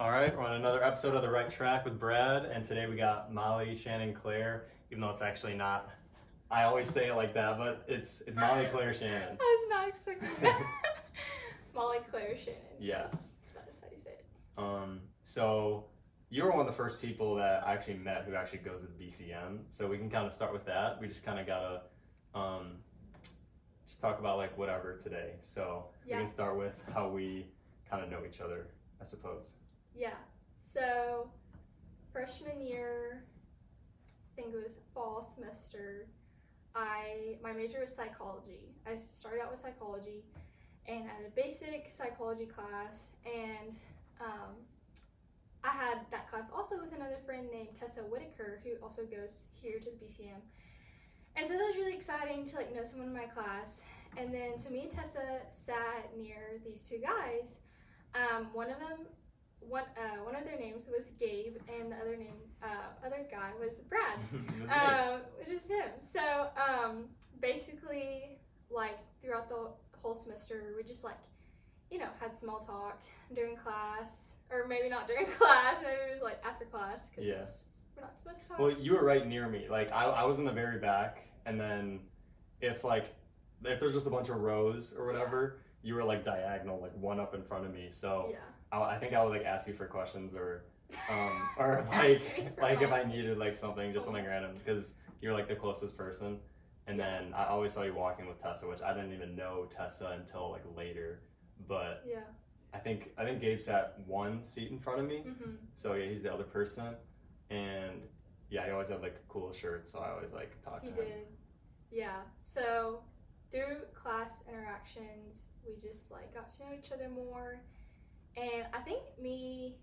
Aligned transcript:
All 0.00 0.10
right, 0.10 0.36
we're 0.36 0.42
on 0.44 0.56
another 0.56 0.82
episode 0.82 1.14
of 1.14 1.22
The 1.22 1.30
Right 1.30 1.48
Track 1.48 1.84
with 1.84 2.00
Brad, 2.00 2.46
and 2.46 2.64
today 2.66 2.86
we 2.88 2.96
got 2.96 3.32
Molly, 3.32 3.76
Shannon, 3.76 4.12
Claire, 4.12 4.66
even 4.90 5.00
though 5.00 5.10
it's 5.10 5.22
actually 5.22 5.54
not. 5.54 5.90
I 6.50 6.64
always 6.64 6.88
say 6.90 7.08
it 7.08 7.14
like 7.14 7.32
that, 7.34 7.58
but 7.58 7.84
it's 7.88 8.20
it's 8.26 8.36
Molly, 8.36 8.66
Claire, 8.72 8.92
Shannon. 8.92 9.38
I 9.40 9.58
was 9.60 9.70
not 9.70 9.88
expecting 9.88 10.28
that. 10.42 10.60
Molly 11.74 11.98
Claire 12.10 12.36
Shannon. 12.36 12.60
Yes. 12.80 13.10
That 13.54 13.68
is 13.70 13.76
how 13.80 13.88
you 13.90 13.98
say 14.04 14.10
it. 14.10 14.24
Um, 14.58 15.00
so 15.22 15.84
you 16.28 16.42
were 16.44 16.50
one 16.50 16.60
of 16.60 16.66
the 16.66 16.72
first 16.72 17.00
people 17.00 17.36
that 17.36 17.64
I 17.66 17.72
actually 17.72 17.94
met 17.98 18.24
who 18.26 18.34
actually 18.34 18.58
goes 18.60 18.80
to 18.82 18.86
the 18.86 19.04
BCM. 19.04 19.58
So 19.70 19.86
we 19.88 19.96
can 19.98 20.10
kind 20.10 20.26
of 20.26 20.32
start 20.32 20.52
with 20.52 20.64
that. 20.66 21.00
We 21.00 21.06
just 21.08 21.24
kind 21.24 21.38
of 21.38 21.46
gotta 21.46 21.82
um, 22.34 22.72
just 23.86 24.00
talk 24.00 24.18
about 24.18 24.38
like 24.38 24.56
whatever 24.58 24.96
today. 25.02 25.34
So 25.42 25.86
Yeah. 26.06 26.18
we 26.18 26.24
can 26.24 26.32
start 26.32 26.58
with 26.58 26.74
how 26.92 27.08
we 27.08 27.46
kind 27.88 28.02
of 28.04 28.10
know 28.10 28.20
each 28.28 28.40
other, 28.40 28.66
I 29.00 29.04
suppose. 29.04 29.46
Yeah. 29.94 30.14
So 30.58 31.30
freshman 32.12 32.60
year, 32.60 33.24
I 34.32 34.40
think 34.40 34.54
it 34.54 34.62
was 34.62 34.78
fall 34.92 35.30
semester. 35.34 36.06
I 36.74 37.36
my 37.42 37.52
major 37.52 37.80
was 37.80 37.94
psychology. 37.94 38.74
I 38.86 38.98
started 39.10 39.40
out 39.42 39.52
with 39.52 39.60
psychology, 39.60 40.24
and 40.86 41.04
I 41.04 41.14
had 41.14 41.26
a 41.26 41.30
basic 41.30 41.92
psychology 41.92 42.46
class, 42.46 43.10
and 43.24 43.76
um, 44.20 44.56
I 45.62 45.68
had 45.68 45.98
that 46.10 46.28
class 46.28 46.48
also 46.52 46.76
with 46.78 46.92
another 46.92 47.18
friend 47.24 47.46
named 47.52 47.68
Tessa 47.78 48.00
Whitaker, 48.00 48.60
who 48.64 48.70
also 48.82 49.02
goes 49.02 49.46
here 49.62 49.78
to 49.78 49.84
the 49.84 49.96
BCM. 49.96 50.42
And 51.36 51.46
so 51.46 51.54
that 51.54 51.64
was 51.66 51.76
really 51.76 51.94
exciting 51.94 52.46
to 52.46 52.56
like 52.56 52.74
know 52.74 52.84
someone 52.84 53.08
in 53.08 53.14
my 53.14 53.26
class. 53.26 53.82
And 54.16 54.34
then 54.34 54.58
so 54.58 54.70
me 54.70 54.82
and 54.82 54.92
Tessa 54.92 55.40
sat 55.52 56.10
near 56.16 56.60
these 56.64 56.82
two 56.82 56.98
guys. 56.98 57.58
Um, 58.14 58.48
one 58.52 58.70
of 58.70 58.78
them 58.78 59.06
one 59.60 59.84
uh, 59.96 60.22
one 60.24 60.36
of 60.36 60.44
their 60.44 60.58
names 60.58 60.86
was 60.88 61.06
Gabe, 61.18 61.56
and 61.68 61.90
the 61.92 61.96
other 61.96 62.16
name 62.16 62.36
uh, 62.62 63.06
other 63.06 63.26
guy 63.30 63.50
was 63.58 63.80
Brad, 63.88 64.18
um, 65.14 65.20
which 65.38 65.48
is 65.48 65.62
him. 65.62 65.88
So 66.00 66.48
um, 66.56 67.04
basically, 67.40 68.38
like 68.70 68.98
throughout 69.22 69.48
the 69.48 69.68
whole 70.02 70.14
semester, 70.14 70.74
we 70.76 70.82
just 70.82 71.04
like 71.04 71.18
you 71.90 71.98
know 71.98 72.08
had 72.20 72.36
small 72.38 72.60
talk 72.60 73.00
during 73.34 73.56
class, 73.56 74.32
or 74.50 74.66
maybe 74.66 74.88
not 74.88 75.06
during 75.06 75.26
class. 75.38 75.76
Maybe 75.82 75.96
it 76.10 76.14
was 76.14 76.22
like 76.22 76.42
after 76.44 76.64
class 76.64 77.00
because 77.10 77.24
Yeah. 77.24 77.34
we're, 77.34 77.96
we're 77.96 78.02
not 78.02 78.16
supposed 78.18 78.42
to 78.42 78.48
talk. 78.48 78.58
Well, 78.58 78.70
you 78.72 78.92
were 78.94 79.04
right 79.04 79.26
near 79.26 79.48
me. 79.48 79.66
Like 79.70 79.92
I, 79.92 80.04
I 80.04 80.24
was 80.24 80.38
in 80.38 80.44
the 80.44 80.52
very 80.52 80.78
back, 80.78 81.18
and 81.46 81.58
then 81.60 82.00
if 82.60 82.84
like 82.84 83.06
if 83.64 83.80
there's 83.80 83.94
just 83.94 84.06
a 84.06 84.10
bunch 84.10 84.28
of 84.28 84.36
rows 84.36 84.94
or 84.98 85.06
whatever, 85.06 85.60
you 85.82 85.94
were 85.94 86.04
like 86.04 86.22
diagonal, 86.24 86.80
like 86.80 86.92
one 86.98 87.18
up 87.18 87.34
in 87.34 87.42
front 87.42 87.64
of 87.64 87.72
me. 87.72 87.86
So 87.88 88.28
yeah. 88.30 88.36
I, 88.82 88.96
I 88.96 88.98
think 88.98 89.14
I 89.14 89.22
would 89.24 89.30
like 89.30 89.44
ask 89.44 89.66
you 89.66 89.74
for 89.74 89.86
questions 89.86 90.34
or 90.34 90.64
um 91.10 91.32
or 91.58 91.86
like 91.92 92.20
like 92.60 92.80
if 92.82 92.92
I 92.92 93.04
needed 93.04 93.38
like 93.38 93.56
something, 93.56 93.92
just 93.92 94.04
something 94.06 94.24
random 94.24 94.52
because 94.64 94.94
you're 95.20 95.32
like 95.32 95.48
the 95.48 95.56
closest 95.56 95.96
person. 95.96 96.38
And 96.86 96.98
Yeah. 96.98 97.20
then 97.22 97.34
I 97.34 97.46
always 97.46 97.72
saw 97.72 97.82
you 97.82 97.94
walking 97.94 98.26
with 98.26 98.42
Tessa, 98.42 98.66
which 98.66 98.82
I 98.82 98.92
didn't 98.92 99.12
even 99.14 99.34
know 99.34 99.66
Tessa 99.74 100.18
until 100.20 100.50
like 100.50 100.64
later. 100.76 101.20
But 101.68 102.02
Yeah. 102.06 102.20
I 102.74 102.78
think 102.78 103.10
I 103.16 103.24
think 103.24 103.40
Gabe 103.40 103.60
sat 103.60 103.98
one 104.06 104.44
seat 104.44 104.70
in 104.70 104.78
front 104.78 105.00
of 105.00 105.06
me. 105.06 105.20
hmm 105.20 105.54
So 105.76 105.94
yeah, 105.94 106.06
he's 106.10 106.22
the 106.22 106.32
other 106.32 106.44
person, 106.44 106.94
and 107.50 108.02
yeah, 108.50 108.66
he 108.66 108.72
always 108.72 108.88
had 108.88 109.00
like 109.00 109.16
cool 109.28 109.52
shirts. 109.52 109.90
So 109.92 110.00
I 110.00 110.10
always 110.10 110.32
like 110.32 110.52
talk 110.62 110.82
He 110.82 110.88
to 110.88 110.94
him. 110.94 111.04
did. 111.04 111.26
Yeah. 111.90 112.20
So 112.44 113.00
through 113.50 113.82
class 113.94 114.42
interactions, 114.48 115.44
we 115.66 115.74
just 115.74 116.10
like 116.10 116.34
got 116.34 116.50
to 116.50 116.64
know 116.64 116.70
each 116.76 116.90
other 116.92 117.08
more. 117.08 117.60
And 118.36 118.63
think 118.84 119.02
me 119.20 119.76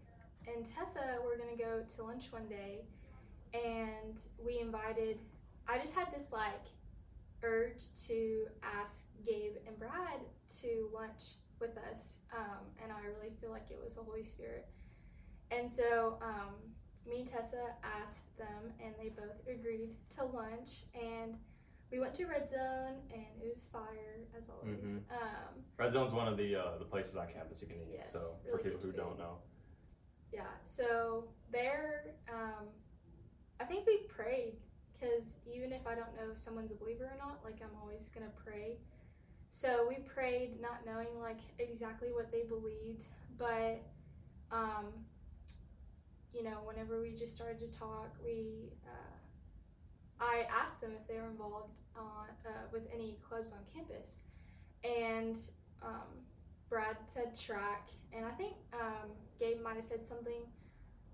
and 0.48 0.66
Tessa 0.66 1.18
were 1.24 1.38
gonna 1.38 1.58
go 1.58 1.84
to 1.96 2.04
lunch 2.04 2.32
one 2.32 2.48
day 2.48 2.86
and 3.54 4.20
we 4.44 4.60
invited 4.60 5.20
I 5.68 5.78
just 5.78 5.94
had 5.94 6.08
this 6.14 6.32
like 6.32 6.66
urge 7.44 7.84
to 8.08 8.46
ask 8.64 9.06
Gabe 9.26 9.56
and 9.68 9.78
Brad 9.78 10.22
to 10.62 10.90
lunch 10.94 11.38
with 11.60 11.78
us. 11.78 12.18
Um, 12.36 12.66
and 12.84 12.92
I 12.92 13.06
really 13.06 13.34
feel 13.40 13.52
like 13.52 13.70
it 13.70 13.80
was 13.82 13.94
the 13.94 14.02
Holy 14.02 14.26
Spirit. 14.26 14.68
And 15.52 15.72
so 15.72 16.18
um, 16.22 16.56
me 17.08 17.22
and 17.22 17.28
Tessa 17.28 17.76
asked 17.84 18.38
them, 18.38 18.74
and 18.84 18.94
they 19.00 19.10
both 19.10 19.40
agreed 19.48 19.92
to 20.18 20.26
lunch. 20.26 20.86
And 20.96 21.36
we 21.92 22.00
went 22.00 22.16
to 22.16 22.26
Red 22.26 22.50
Zone, 22.50 22.96
and 23.12 23.26
it 23.44 23.54
was 23.54 23.66
fire 23.72 24.20
as 24.38 24.50
always. 24.50 24.80
Mhm. 24.80 25.04
Um, 25.12 25.66
Red 25.78 25.92
Zone's 25.92 26.14
one 26.14 26.28
of 26.28 26.38
the 26.38 26.56
uh, 26.56 26.78
the 26.78 26.86
places 26.86 27.16
on 27.18 27.28
campus 27.28 27.62
you 27.62 27.68
can 27.68 27.82
eat. 27.82 27.90
Yes, 27.94 28.12
so 28.12 28.38
really 28.46 28.58
for 28.58 28.64
people 28.64 28.80
who 28.80 28.92
don't 28.92 29.18
know, 29.18 29.40
yeah. 30.32 30.48
So 30.68 31.28
there, 31.52 32.16
um, 32.32 32.70
I 33.60 33.66
think 33.66 33.86
we 33.86 34.04
prayed 34.08 34.58
because 34.94 35.38
even 35.46 35.74
if 35.74 35.86
I 35.86 35.96
don't 35.96 36.16
know 36.16 36.32
if 36.32 36.40
someone's 36.40 36.72
a 36.72 36.76
believer 36.76 37.06
or 37.06 37.18
not, 37.18 37.44
like 37.44 37.62
I'm 37.62 37.76
always 37.82 38.08
gonna 38.08 38.32
pray. 38.46 38.78
So 39.54 39.86
we 39.90 39.96
prayed, 39.96 40.62
not 40.62 40.86
knowing 40.86 41.20
like 41.20 41.40
exactly 41.60 42.12
what 42.14 42.32
they 42.32 42.44
believed, 42.44 43.04
but 43.38 43.82
um, 44.50 45.06
you 46.34 46.44
know, 46.44 46.60
whenever 46.64 47.02
we 47.02 47.12
just 47.12 47.36
started 47.36 47.60
to 47.60 47.68
talk, 47.78 48.16
we 48.24 48.72
uh, 48.88 50.24
I 50.24 50.46
asked 50.50 50.80
them 50.80 50.92
if 51.00 51.06
they 51.08 51.16
were 51.20 51.28
involved 51.30 51.74
on 51.98 52.28
uh, 52.46 52.50
with 52.72 52.84
any 52.94 53.18
clubs 53.28 53.52
on 53.52 53.60
campus, 53.74 54.18
and 54.84 55.38
um, 55.84 56.08
Brad 56.70 56.98
said 57.14 57.38
track, 57.40 57.90
and 58.14 58.26
I 58.26 58.32
think 58.32 58.54
um, 58.74 59.10
Gabe 59.40 59.62
might 59.62 59.76
have 59.76 59.86
said 59.86 60.06
something 60.08 60.44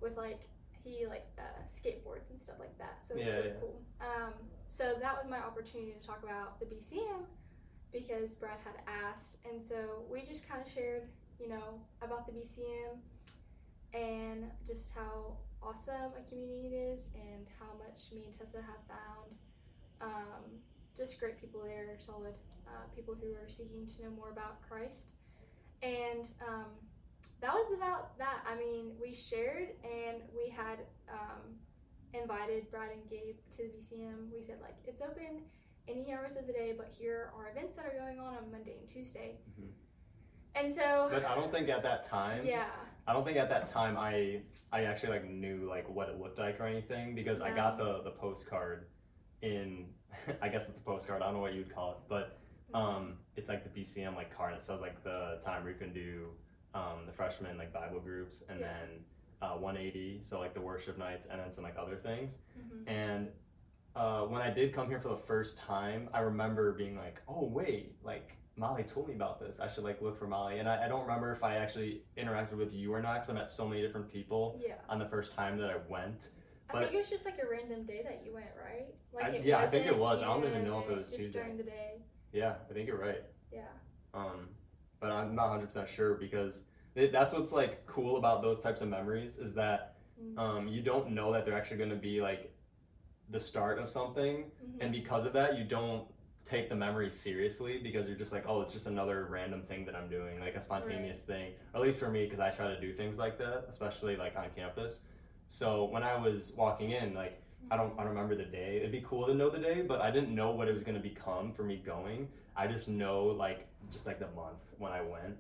with 0.02 0.18
like 0.18 0.42
he 0.84 1.06
like 1.08 1.28
uh, 1.38 1.42
skateboards 1.68 2.30
and 2.30 2.42
stuff 2.42 2.56
like 2.60 2.78
that. 2.78 3.00
So 3.08 3.16
it's 3.16 3.26
Yeah, 3.26 3.36
really 3.38 3.48
yeah. 3.50 3.54
cool. 3.60 3.82
Um, 4.02 4.34
so 4.72 4.94
that 5.02 5.14
was 5.18 5.30
my 5.30 5.40
opportunity 5.40 5.94
to 6.00 6.06
talk 6.06 6.22
about 6.24 6.60
the 6.60 6.66
BCM 6.66 7.26
because 7.92 8.32
Brad 8.34 8.60
had 8.64 8.76
asked, 8.88 9.38
and 9.50 9.62
so 9.64 10.04
we 10.12 10.22
just 10.22 10.48
kind 10.48 10.62
of 10.66 10.72
shared, 10.72 11.04
you 11.40 11.50
know, 11.50 11.80
about 12.02 12.28
the 12.28 12.34
BCM 12.34 13.00
and 13.94 14.46
just 14.66 14.92
how 14.94 15.38
awesome 15.64 16.12
a 16.18 16.30
community 16.30 16.68
it 16.68 16.76
is, 16.76 17.08
and 17.16 17.48
how 17.60 17.72
much 17.80 18.12
me 18.14 18.26
and 18.26 18.38
Tessa 18.38 18.58
have 18.58 18.84
found. 18.88 19.32
Um, 20.02 20.44
just 20.98 21.20
great 21.20 21.40
people 21.40 21.62
there, 21.64 21.96
solid 22.04 22.34
uh, 22.68 22.72
people 22.96 23.16
who 23.16 23.34
are 23.36 23.48
seeking 23.48 23.86
to 23.86 24.04
know 24.04 24.10
more 24.18 24.32
about 24.32 24.62
Christ. 24.68 25.08
And 25.84 26.26
um, 26.42 26.66
that 27.42 27.54
was 27.54 27.72
about 27.76 28.18
that. 28.18 28.44
I 28.50 28.58
mean, 28.58 28.92
we 29.00 29.14
shared 29.14 29.70
and 29.84 30.18
we 30.36 30.50
had 30.50 30.80
um, 31.12 31.54
invited 32.14 32.70
Brad 32.72 32.90
and 32.92 33.08
Gabe 33.10 33.38
to 33.56 33.64
the 33.64 33.70
BCM. 33.70 34.34
We 34.34 34.42
said, 34.42 34.58
like, 34.62 34.76
it's 34.86 35.02
open 35.02 35.44
any 35.88 36.12
hours 36.12 36.36
of 36.36 36.48
the 36.48 36.54
day, 36.54 36.74
but 36.76 36.90
here 36.92 37.32
are 37.38 37.52
events 37.52 37.76
that 37.76 37.86
are 37.86 37.98
going 37.98 38.20
on 38.20 38.36
on 38.36 38.52
Monday 38.52 38.76
and 38.80 38.90
Tuesday. 38.90 39.38
Mhm. 39.60 39.70
And 40.56 40.74
so, 40.74 41.08
but 41.12 41.24
I 41.24 41.36
don't 41.36 41.52
think 41.52 41.70
at 41.70 41.84
that 41.84 42.04
time. 42.04 42.44
yeah, 42.44 42.66
I 43.06 43.14
don't 43.14 43.24
think 43.24 43.38
at 43.38 43.48
that 43.50 43.70
time 43.70 43.96
I 43.96 44.42
I 44.72 44.86
actually 44.86 45.10
like 45.10 45.30
knew 45.30 45.68
like 45.70 45.88
what 45.88 46.10
it 46.10 46.20
looked 46.20 46.40
like 46.40 46.60
or 46.60 46.66
anything 46.66 47.14
because 47.14 47.42
I 47.42 47.52
got 47.52 47.78
the 47.78 48.02
the 48.04 48.10
postcard 48.12 48.88
in 49.44 49.86
I 50.42 50.48
guess 50.50 50.68
it's 50.70 50.78
a 50.78 50.82
postcard 50.82 51.22
I 51.22 51.26
don't 51.26 51.36
know 51.36 51.42
what 51.42 51.54
you'd 51.54 51.74
call 51.74 51.92
it 51.92 51.98
but 52.10 52.38
um 52.74 53.14
it's 53.36 53.50
like 53.50 53.64
the 53.64 53.82
BCM 53.82 54.16
like 54.16 54.36
card 54.36 54.54
it 54.54 54.64
says 54.64 54.82
like 54.82 55.04
the 55.04 55.40
time 55.44 55.64
where 55.64 55.72
you 55.72 55.78
can 55.80 55.94
do 55.94 56.28
um 56.74 57.06
the 57.06 57.14
freshman 57.14 57.58
like 57.58 57.72
Bible 57.74 58.00
groups 58.00 58.44
and 58.50 58.60
Yeah. 58.60 58.68
then 58.68 58.90
uh, 59.42 59.56
180 59.56 60.20
so 60.24 60.40
like 60.40 60.54
the 60.54 60.62
worship 60.62 60.98
nights 60.98 61.28
and 61.32 61.40
then 61.40 61.52
some 61.52 61.64
like 61.64 61.76
other 61.78 61.96
things 61.96 62.40
Mhm. 62.60 62.84
and 62.88 63.28
uh, 63.96 64.22
when 64.26 64.44
I 64.44 64.52
did 64.52 64.74
come 64.74 64.88
here 64.90 65.00
for 65.00 65.08
the 65.10 65.18
first 65.26 65.58
time, 65.58 66.08
I 66.14 66.20
remember 66.20 66.72
being 66.74 66.96
like, 66.96 67.20
"Oh 67.28 67.46
wait, 67.46 67.96
like 68.04 68.38
Molly 68.56 68.84
told 68.84 69.08
me 69.08 69.16
about 69.16 69.40
this. 69.40 69.60
I 69.60 69.68
should 69.68 69.84
like 69.84 70.00
look 70.04 70.20
for 70.20 70.28
Molly." 70.28 70.60
And 70.60 70.70
I, 70.70 70.86
I 70.86 70.88
don't 70.88 71.02
remember 71.02 71.32
if 71.32 71.44
I 71.44 71.56
actually 71.56 72.04
interacted 72.16 72.58
with 72.58 72.72
you 72.72 72.94
or 72.94 73.02
not, 73.02 73.14
because 73.16 73.30
I 73.32 73.34
met 73.34 73.50
so 73.50 73.68
many 73.68 73.82
different 73.82 74.14
people 74.14 74.60
yeah. 74.64 74.76
on 74.88 75.00
the 75.00 75.08
first 75.08 75.34
time 75.34 75.58
that 75.58 75.72
I 75.72 75.78
went. 75.90 76.30
I 76.74 76.80
think 76.82 76.94
it 76.94 76.98
was 76.98 77.10
just 77.10 77.26
like 77.26 77.40
a 77.42 77.50
random 77.50 77.86
day 77.86 78.02
that 78.04 78.22
you 78.26 78.34
went, 78.34 78.48
right? 78.62 78.94
Like 79.14 79.26
I- 79.26 79.38
yeah, 79.44 79.60
I 79.60 79.68
think 79.68 79.86
it 79.86 79.98
wasn't. 79.98 80.30
I 80.30 80.34
don't 80.34 80.46
even 80.50 80.66
know 80.66 80.80
if 80.80 80.90
it 80.90 80.98
was 80.98 81.08
just 81.08 81.18
Tuesday. 81.20 81.40
during 81.40 81.58
the 81.58 81.64
day. 81.64 82.02
Yeah, 82.34 82.56
I 82.70 82.74
think 82.74 82.88
you're 82.88 82.98
right. 83.00 83.24
Yeah. 83.52 83.62
Um, 84.14 84.50
but 85.00 85.12
I'm 85.12 85.36
not 85.36 85.50
100 85.50 85.68
percent 85.68 85.88
sure 85.90 86.16
because 86.16 86.64
it, 86.96 87.12
that's 87.12 87.34
what's 87.34 87.52
like 87.52 87.86
cool 87.86 88.18
about 88.18 88.42
those 88.42 88.60
types 88.60 88.82
of 88.82 88.88
memories 88.90 89.38
is 89.38 89.54
that 89.56 89.94
Mm. 90.20 90.40
um, 90.40 90.68
you 90.68 90.82
don't 90.82 91.12
know 91.12 91.32
that 91.32 91.46
they're 91.46 91.56
actually 91.56 91.78
going 91.78 91.92
to 91.92 91.96
be 91.96 92.22
like 92.22 92.52
the 93.30 93.40
start 93.40 93.78
of 93.78 93.88
something 93.88 94.46
Mhm. 94.46 94.78
and 94.82 94.92
because 94.92 95.28
of 95.28 95.34
that 95.34 95.60
you 95.60 95.64
don't 95.64 96.08
take 96.44 96.70
the 96.70 96.76
memory 96.76 97.12
seriously 97.12 97.78
because 97.78 98.08
you're 98.08 98.18
just 98.18 98.32
like 98.32 98.44
oh 98.48 98.62
it's 98.64 98.74
just 98.74 98.88
another 98.88 99.26
random 99.30 99.62
thing 99.62 99.86
that 99.86 99.94
i'm 99.96 100.10
doing 100.10 100.40
like 100.40 100.56
a 100.56 100.60
spontaneous 100.62 101.20
thing 101.20 101.54
or 101.72 101.82
at 101.82 101.86
least 101.86 102.00
for 102.00 102.10
me 102.10 102.24
because 102.24 102.40
i 102.40 102.50
try 102.50 102.68
to 102.68 102.82
do 102.82 102.92
things 102.94 103.20
like 103.20 103.38
that 103.38 103.66
especially 103.70 104.16
like 104.16 104.36
on 104.36 104.46
campus 104.56 105.02
so 105.48 105.86
when 105.86 106.04
i 106.04 106.16
was 106.16 106.54
walking 106.56 106.92
in 106.92 107.14
like 107.14 107.42
i 107.72 107.78
don't 107.78 107.94
i 107.98 108.02
don't 108.04 108.10
remember 108.10 108.36
the 108.36 108.44
day 108.44 108.78
it'd 108.78 108.92
be 108.92 109.04
cool 109.06 109.26
to 109.28 109.34
know 109.34 109.50
the 109.50 109.58
day 109.60 109.82
but 109.82 110.02
i 110.02 110.10
didn't 110.12 110.34
know 110.34 110.52
what 110.52 110.68
it 110.68 110.74
was 110.74 110.84
going 110.84 110.96
to 110.96 111.02
become 111.02 111.52
for 111.54 111.64
me 111.64 111.82
going 111.86 112.28
i 112.56 112.68
just 112.68 112.88
know 112.88 113.26
like 113.26 113.68
just 113.92 114.06
like 114.06 114.20
the 114.20 114.28
month 114.36 114.62
when 114.78 114.92
i 114.92 115.02
went 115.02 115.36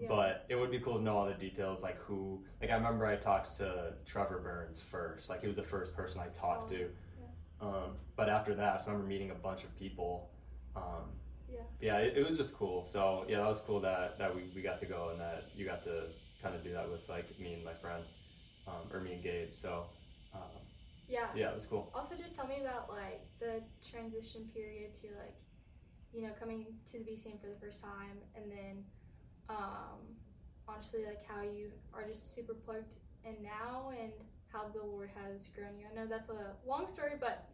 Yeah. 0.00 0.08
But 0.08 0.46
it 0.48 0.56
would 0.58 0.70
be 0.70 0.78
cool 0.80 0.96
to 0.96 1.02
know 1.02 1.16
all 1.18 1.26
the 1.26 1.34
details, 1.48 1.82
like 1.82 1.98
who. 2.06 2.20
Like 2.60 2.70
I 2.70 2.76
remember 2.80 3.04
I 3.14 3.16
talked 3.16 3.50
to 3.58 3.92
Trevor 4.10 4.38
Burns 4.46 4.80
first. 4.80 5.28
Like 5.30 5.40
he 5.42 5.46
was 5.52 5.56
the 5.56 5.68
first 5.74 5.90
person 5.94 6.16
I 6.26 6.28
talked 6.44 6.72
Oh, 6.72 6.74
to. 6.74 6.80
Um, 7.66 7.88
but 8.18 8.26
after 8.30 8.52
that, 8.54 8.72
I 8.80 8.84
remember 8.86 9.06
meeting 9.14 9.30
a 9.30 9.40
bunch 9.48 9.62
of 9.64 9.70
people. 9.84 10.30
Um, 10.74 11.04
Yeah. 11.52 11.66
Yeah, 11.86 11.96
it, 12.06 12.16
it 12.18 12.24
was 12.28 12.36
just 12.42 12.52
cool. 12.54 12.78
So 12.94 13.00
yeah, 13.28 13.38
that 13.42 13.48
was 13.54 13.60
cool 13.68 13.80
that 13.90 14.16
that 14.20 14.30
we, 14.36 14.42
we 14.56 14.62
got 14.70 14.78
to 14.84 14.86
go 14.96 15.00
and 15.10 15.18
that 15.20 15.40
you 15.56 15.66
got 15.72 15.82
to 15.90 15.94
kind 16.42 16.54
of 16.56 16.60
do 16.68 16.72
that 16.72 16.86
with 16.90 17.04
like 17.14 17.28
me 17.38 17.50
and 17.56 17.62
my 17.70 17.74
friend, 17.82 18.02
um, 18.66 18.88
or 18.92 19.00
me 19.00 19.14
and 19.14 19.22
Gabe. 19.22 19.50
So 19.60 19.86
um, 20.34 20.40
Yeah. 21.08 21.26
yeah, 21.34 21.50
it 21.50 21.54
was 21.56 21.66
cool. 21.66 21.90
Also, 21.94 22.14
just 22.16 22.36
tell 22.36 22.46
me 22.46 22.60
about 22.60 22.88
like 22.88 23.22
the 23.38 23.62
transition 23.88 24.48
period 24.54 24.94
to 25.02 25.08
like, 25.18 25.34
you 26.12 26.22
know, 26.22 26.30
coming 26.38 26.66
to 26.90 26.98
the 26.98 27.04
BCM 27.04 27.40
for 27.40 27.48
the 27.48 27.58
first 27.60 27.80
time, 27.82 28.18
and 28.34 28.50
then, 28.50 28.84
um, 29.48 29.98
honestly, 30.68 31.04
like 31.06 31.24
how 31.26 31.42
you 31.42 31.70
are 31.94 32.04
just 32.04 32.34
super 32.34 32.54
plugged 32.54 32.94
in 33.24 33.36
now, 33.42 33.90
and 34.00 34.12
how 34.52 34.68
the 34.68 34.82
Lord 34.82 35.10
has 35.14 35.46
grown 35.54 35.78
you. 35.78 35.86
I 35.90 35.94
know 35.94 36.06
that's 36.06 36.28
a 36.30 36.54
long 36.66 36.88
story, 36.88 37.12
but 37.20 37.48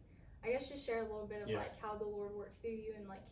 I 0.44 0.50
guess 0.50 0.68
just 0.68 0.86
share 0.86 1.00
a 1.00 1.08
little 1.08 1.26
bit 1.26 1.42
of 1.42 1.48
Yeah. 1.48 1.58
like 1.58 1.80
how 1.80 1.96
the 1.96 2.04
Lord 2.06 2.34
worked 2.34 2.60
through 2.62 2.70
you, 2.72 2.94
and 2.96 3.08
like 3.08 3.22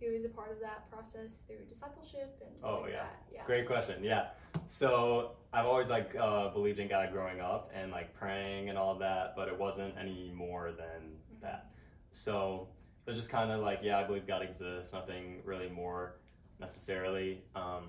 who 0.00 0.06
is 0.06 0.24
a 0.24 0.28
part 0.28 0.50
of 0.52 0.60
that 0.60 0.90
process 0.90 1.38
through 1.46 1.64
discipleship 1.68 2.40
and 2.46 2.56
stuff 2.58 2.70
Oh, 2.70 2.80
like 2.82 2.92
yeah. 2.92 2.96
that. 3.02 3.22
Yeah. 3.32 3.44
Great 3.46 3.66
question. 3.66 4.02
Yeah. 4.04 4.28
So 4.66 5.32
I've 5.52 5.66
always 5.66 5.88
like 5.88 6.14
uh, 6.20 6.48
believed 6.50 6.78
in 6.78 6.88
God 6.88 7.12
growing 7.12 7.40
up 7.40 7.70
and 7.74 7.90
like 7.90 8.12
praying 8.14 8.68
and 8.68 8.76
all 8.76 8.98
that, 8.98 9.34
but 9.36 9.48
it 9.48 9.58
wasn't 9.58 9.94
any 9.98 10.32
more 10.34 10.72
than 10.72 11.12
that. 11.40 11.70
So 12.12 12.68
it 13.06 13.10
was 13.10 13.18
just 13.18 13.30
kind 13.30 13.50
of 13.50 13.60
like, 13.60 13.80
yeah, 13.82 13.98
I 13.98 14.04
believe 14.04 14.26
God 14.26 14.42
exists. 14.42 14.92
Nothing 14.92 15.40
really 15.44 15.68
more 15.70 16.16
necessarily. 16.60 17.42
Um, 17.54 17.84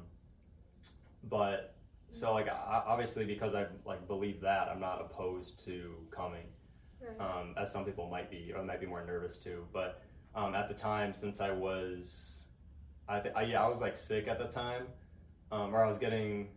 but 1.26 1.76
so 2.10 2.34
like 2.34 2.48
I, 2.48 2.84
obviously 2.88 3.26
because 3.26 3.54
I 3.54 3.66
like 3.86 4.08
believe 4.08 4.40
that, 4.42 4.70
I'm 4.70 4.80
not 4.80 5.02
opposed 5.02 5.64
to 5.66 5.94
coming. 6.12 6.44
Right. 7.00 7.20
um, 7.42 7.54
as 7.62 7.72
some 7.72 7.86
people 7.86 8.10
might 8.10 8.32
be 8.32 8.52
or 8.56 8.64
might 8.64 8.80
be 8.80 8.88
more 8.88 9.06
nervous 9.06 9.38
to. 9.40 9.64
But 9.74 10.02
um, 10.38 10.54
at 10.54 10.70
the 10.70 10.74
time, 10.76 11.14
since 11.14 11.42
I 11.42 11.52
was, 11.52 12.46
I 13.10 13.20
think, 13.20 13.36
yeah, 13.48 13.64
I 13.64 13.68
was 13.68 13.82
like 13.82 13.98
sick 13.98 14.28
at 14.28 14.38
the 14.38 14.46
time, 14.46 14.84
um, 15.52 15.76
or 15.76 15.84
I 15.84 15.88
was 15.88 15.98
getting, 15.98 16.50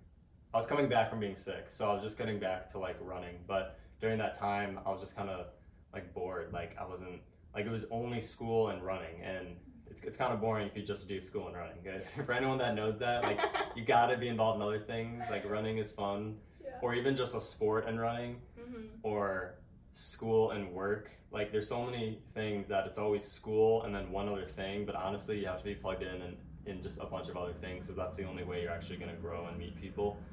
I 0.53 0.59
was 0.59 0.67
coming 0.67 0.89
back 0.89 1.09
from 1.09 1.19
being 1.19 1.35
sick, 1.35 1.67
so 1.69 1.91
I 1.91 1.95
was 1.95 2.03
just 2.03 2.19
getting 2.19 2.39
back 2.39 2.71
to 2.73 2.79
like 2.79 2.97
running. 3.01 3.37
But 3.49 3.79
during 4.01 4.19
that 4.19 4.39
time, 4.39 4.79
I 4.85 4.91
was 4.91 5.01
just 5.01 5.17
kind 5.17 5.31
of 5.31 5.47
like 5.95 6.13
bored. 6.13 6.53
Like 6.53 6.77
I 6.79 6.87
wasn't 6.87 7.23
like 7.55 7.65
it 7.65 7.71
was 7.71 7.87
only 7.91 8.21
school 8.21 8.69
and 8.69 8.85
running, 8.85 9.23
and 9.25 9.57
it's 9.91 10.03
it's 10.03 10.17
kind 10.17 10.33
of 10.33 10.41
boring 10.41 10.67
if 10.67 10.77
you 10.77 10.83
just 10.83 11.09
do 11.09 11.19
school 11.19 11.47
and 11.49 11.57
running. 11.57 11.77
For 12.27 12.33
anyone 12.33 12.59
that 12.59 12.75
knows 12.75 12.99
that, 12.99 13.23
like 13.23 13.41
you 13.77 13.85
gotta 13.85 14.19
be 14.19 14.29
involved 14.29 14.57
in 14.61 14.63
other 14.63 14.81
things. 14.81 15.25
Like 15.31 15.49
running 15.49 15.79
is 15.79 15.91
fun, 15.91 16.37
yeah. 16.63 16.73
or 16.83 16.95
even 16.95 17.17
just 17.17 17.35
a 17.35 17.41
sport 17.41 17.87
and 17.89 17.99
running 17.99 18.37
hmm 18.59 18.87
or 19.03 19.55
school 19.93 20.51
and 20.53 20.73
work. 20.73 21.11
Like 21.31 21.53
there's 21.53 21.69
so 21.69 21.85
many 21.85 22.21
things 22.35 22.69
that 22.69 22.87
it's 22.87 22.99
always 22.99 23.25
school 23.25 23.83
and 23.85 23.95
then 23.95 24.11
one 24.11 24.29
other 24.29 24.47
thing, 24.47 24.85
but 24.87 24.95
honestly 24.95 25.39
you 25.39 25.47
have 25.47 25.59
to 25.59 25.65
be 25.65 25.75
plugged 25.75 26.03
in 26.03 26.23
and 26.23 26.37
in 26.67 26.83
just 26.83 26.99
a 27.01 27.07
bunch 27.07 27.29
of 27.29 27.37
other 27.37 27.55
things 27.55 27.85
because 27.87 27.97
that's 27.97 28.17
the 28.17 28.25
only 28.25 28.45
way 28.45 28.63
you're 28.63 28.71
actually 28.73 28.97
gonna 28.97 29.17
grow 29.17 29.47
and 29.47 29.59
meet 29.59 29.77
people. 29.81 30.27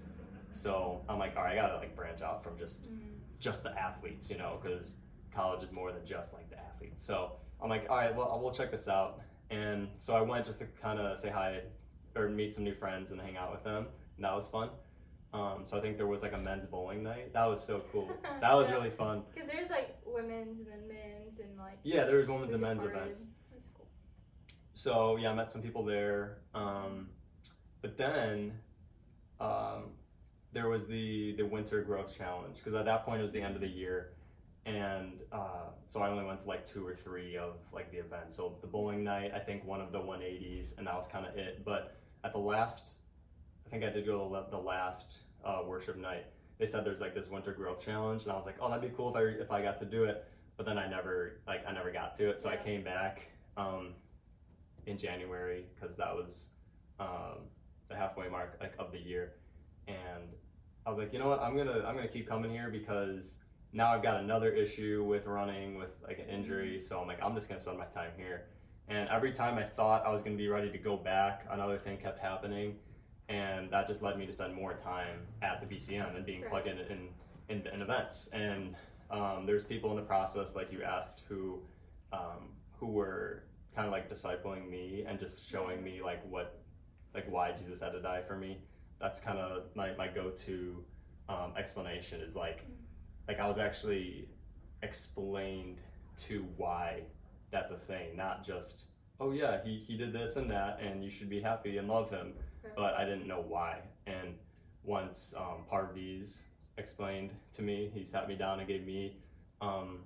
So 0.51 1.01
I'm 1.09 1.19
like, 1.19 1.36
all 1.38 1.44
right, 1.44 1.54
I 1.54 1.56
gotta 1.56 1.77
like 1.77 1.95
branch 1.95 2.21
out 2.21 2.44
from 2.44 2.57
just 2.57 2.86
hmm 2.86 2.94
just 3.39 3.62
the 3.62 3.69
athletes, 3.80 4.31
you 4.31 4.38
know, 4.38 4.59
because 4.62 4.95
college 5.31 5.63
is 5.63 5.71
more 5.71 5.92
than 5.92 6.04
just 6.04 6.33
like 6.33 6.50
the 6.50 6.57
athletes. 6.57 7.06
So 7.06 7.33
I'm 7.62 7.69
like, 7.69 7.86
all 7.89 7.98
right, 7.98 8.15
well, 8.15 8.39
we'll 8.44 8.51
check 8.54 8.71
this 8.71 8.88
out. 8.88 9.21
And 9.51 9.89
so 10.00 10.15
I 10.15 10.21
went 10.21 10.45
just 10.45 10.57
to 10.59 10.65
kind 10.81 11.00
of 11.00 11.19
say 11.19 11.30
hi 11.30 11.62
or 12.15 12.30
meet 12.30 12.56
some 12.56 12.63
new 12.63 12.74
friends 12.74 13.12
and 13.12 13.21
hang 13.21 13.38
out 13.38 13.51
with 13.51 13.63
them. 13.63 13.86
And 14.15 14.25
that 14.25 14.33
was 14.33 14.48
fun. 14.48 14.69
Um, 15.34 15.64
so 15.66 15.78
I 15.78 15.82
think 15.82 15.98
there 15.98 16.08
was 16.08 16.22
like 16.22 16.34
a 16.34 16.38
men's 16.38 16.66
bowling 16.66 17.04
night. 17.04 17.34
That 17.34 17.46
was 17.46 17.64
so 17.64 17.84
cool. 17.92 18.10
That 18.42 18.54
was 18.54 18.68
Yeah. 18.70 18.76
really 18.76 18.90
fun. 18.90 19.24
Because 19.34 19.50
there's 19.52 19.70
like 19.70 19.98
women's 20.06 20.60
and 20.60 20.68
then 20.68 20.88
men's 20.88 21.40
and 21.40 21.58
like. 21.58 21.78
Yeah, 21.84 22.06
there 22.06 22.18
was 22.18 22.28
women's 22.28 22.54
and 22.54 22.62
men's 22.62 22.82
departed. 22.82 23.02
events. 23.04 23.24
That's 23.52 23.68
cool. 23.76 23.88
So 24.74 25.18
yeah, 25.18 25.32
I 25.32 25.34
met 25.34 25.52
some 25.52 25.62
people 25.62 25.84
there. 25.84 26.40
Um, 26.56 27.10
but 27.82 27.98
then 27.98 28.54
um, 29.40 29.92
there 30.54 30.70
was 30.70 30.88
the 30.88 31.36
the 31.38 31.44
winter 31.46 31.82
growth 31.84 32.18
challenge 32.18 32.58
because 32.58 32.74
at 32.74 32.86
that 32.86 33.06
point 33.06 33.20
it 33.20 33.24
was 33.24 33.34
the 33.34 33.42
end 33.42 33.56
of 33.56 33.62
the 33.62 33.68
year, 33.68 34.14
and 34.66 35.20
uh, 35.32 35.68
so 35.88 36.02
I 36.02 36.10
only 36.10 36.26
went 36.26 36.42
to 36.42 36.48
like 36.48 36.66
two 36.66 36.88
or 36.88 36.96
three 36.96 37.38
of 37.38 37.56
like 37.74 37.92
the 37.92 37.98
events. 37.98 38.36
So 38.38 38.58
the 38.62 38.68
bowling 38.68 39.04
night, 39.04 39.32
I 39.36 39.40
think 39.40 39.66
one 39.66 39.82
of 39.82 39.92
the 39.92 40.00
180s, 40.00 40.78
and 40.78 40.88
that 40.88 40.96
was 40.96 41.08
kind 41.08 41.26
of 41.28 41.36
it. 41.38 41.64
But 41.66 41.98
at 42.24 42.32
the 42.32 42.40
last, 42.40 42.96
I 43.68 43.69
think 43.69 43.84
I 43.84 43.90
did 43.90 44.06
go 44.06 44.30
to 44.30 44.50
the- 44.50 44.58
last 44.58 45.19
uh, 45.44 45.62
worship 45.66 45.98
night. 45.98 46.25
They 46.58 46.66
said 46.66 46.86
there's 46.86 47.02
like 47.02 47.14
this 47.14 47.28
winter 47.28 47.52
growth 47.52 47.84
challenge, 47.84 48.24
and 48.24 48.31
I 48.31 48.36
was 48.36 48.46
like, 48.46 48.56
oh, 48.62 48.69
that'd 48.69 48.90
be 48.90 48.96
cool 48.96 49.10
if 49.10 49.16
I 49.16 49.22
if 49.44 49.52
I 49.52 49.62
got 49.62 49.80
to 49.80 49.86
do 49.86 50.06
it. 50.06 50.25
But 50.56 50.66
then 50.66 50.78
I 50.78 50.90
never 50.90 51.42
like 51.46 51.68
I 51.68 51.74
never 51.74 51.92
got 51.92 52.16
to 52.18 52.30
it, 52.30 52.40
so 52.42 52.50
I 52.50 52.56
came 52.56 52.84
back 52.84 53.28
um, 53.58 53.94
in 54.86 54.98
January 54.98 55.66
because 55.75 55.96
that 55.98 56.16
was 56.16 56.50
um, 57.00 57.50
the 57.90 57.96
halfway 57.96 58.30
mark 58.30 58.58
like 58.60 58.74
of 58.80 58.92
the 58.92 59.00
year, 59.00 59.34
and 59.88 60.30
I 60.86 60.90
was 60.90 60.98
like, 60.98 61.14
you 61.14 61.19
know 61.19 61.28
what, 61.28 61.42
I'm 61.42 61.56
gonna 61.56 61.84
I'm 61.86 61.96
gonna 61.96 62.08
keep 62.08 62.28
coming 62.28 62.52
here 62.52 62.69
because 62.72 63.38
now 63.74 63.94
I've 63.94 64.02
got 64.02 64.22
another 64.22 64.52
issue 64.52 65.04
with 65.08 65.28
running 65.28 65.78
with 65.78 65.92
like 66.08 66.19
an 66.19 66.30
injury, 66.30 66.80
so 66.80 67.00
I'm 67.00 67.08
like 67.08 67.22
I'm 67.22 67.36
just 67.36 67.50
gonna 67.50 67.62
spend 67.62 67.78
my 67.78 67.86
time 67.86 68.12
here. 68.18 68.46
And 68.88 69.10
every 69.10 69.34
time 69.34 69.58
I 69.58 69.64
thought 69.64 70.06
I 70.06 70.10
was 70.10 70.24
gonna 70.24 70.38
be 70.38 70.48
ready 70.48 70.72
to 70.72 70.78
go 70.78 70.96
back, 70.98 71.46
another 71.52 71.78
thing 71.78 71.98
kept 71.98 72.19
happening, 72.19 72.78
and 73.30 73.70
that 73.72 73.88
just 73.88 74.02
led 74.02 74.18
me 74.18 74.26
to 74.26 74.32
spend 74.32 74.54
more 74.54 74.74
time 74.74 75.20
at 75.42 75.60
the 75.62 75.68
BCM 75.76 76.16
and 76.16 76.26
being 76.26 76.42
Right. 76.42 76.50
plugged 76.52 76.68
in 76.68 76.80
in, 76.80 77.10
in, 77.50 77.68
in 77.68 77.82
events. 77.82 78.30
And 78.34 78.76
um, 79.12 79.46
there's 79.46 79.64
people 79.64 79.90
in 79.92 79.96
the 79.98 80.02
process, 80.04 80.56
like 80.56 80.72
you 80.72 80.84
asked, 80.84 81.24
who 81.28 81.60
um, 82.14 82.50
who 82.80 82.88
were 82.88 83.44
kind 83.76 83.86
of 83.86 83.92
like 83.92 84.10
discipling 84.10 84.70
me 84.70 85.04
and 85.08 85.20
just 85.20 85.48
showing 85.50 85.84
me 85.84 86.02
like 86.04 86.22
what 86.30 86.60
like 87.14 87.30
why 87.30 87.52
Jesus 87.52 87.80
had 87.80 87.92
to 87.92 88.02
die 88.02 88.22
for 88.28 88.36
me. 88.38 88.58
That's 89.00 89.20
kind 89.20 89.38
of 89.38 89.64
my, 89.76 89.94
my 89.96 90.08
go-to 90.08 90.84
um, 91.30 91.54
explanation 91.58 92.22
is 92.22 92.36
like 92.36 92.62
like 93.28 93.40
I 93.40 93.48
was 93.48 93.58
actually 93.58 94.30
explained 94.84 95.78
to 96.18 96.46
why 96.58 97.02
that's 97.52 97.72
a 97.72 97.78
thing, 97.78 98.16
not 98.16 98.44
just 98.46 98.86
oh 99.20 99.32
yeah 99.32 99.60
he, 99.64 99.84
he 99.86 99.98
did 99.98 100.14
this 100.14 100.36
and 100.38 100.50
that 100.50 100.80
and 100.82 101.04
you 101.04 101.10
should 101.10 101.30
be 101.30 101.42
happy 101.42 101.78
and 101.78 101.88
love 101.88 102.10
him. 102.10 102.34
But 102.75 102.94
I 102.96 103.06
didn't 103.06 103.28
know 103.28 103.44
why. 103.48 103.80
And 104.06 104.36
once 104.84 105.34
um, 105.38 105.64
Parviz 105.72 106.42
explained 106.78 107.31
to 107.54 107.62
me, 107.62 107.90
he 107.94 108.06
sat 108.06 108.28
me 108.28 108.36
down 108.36 108.60
and 108.60 108.68
gave 108.68 108.86
me 108.86 109.18
um, 109.62 110.00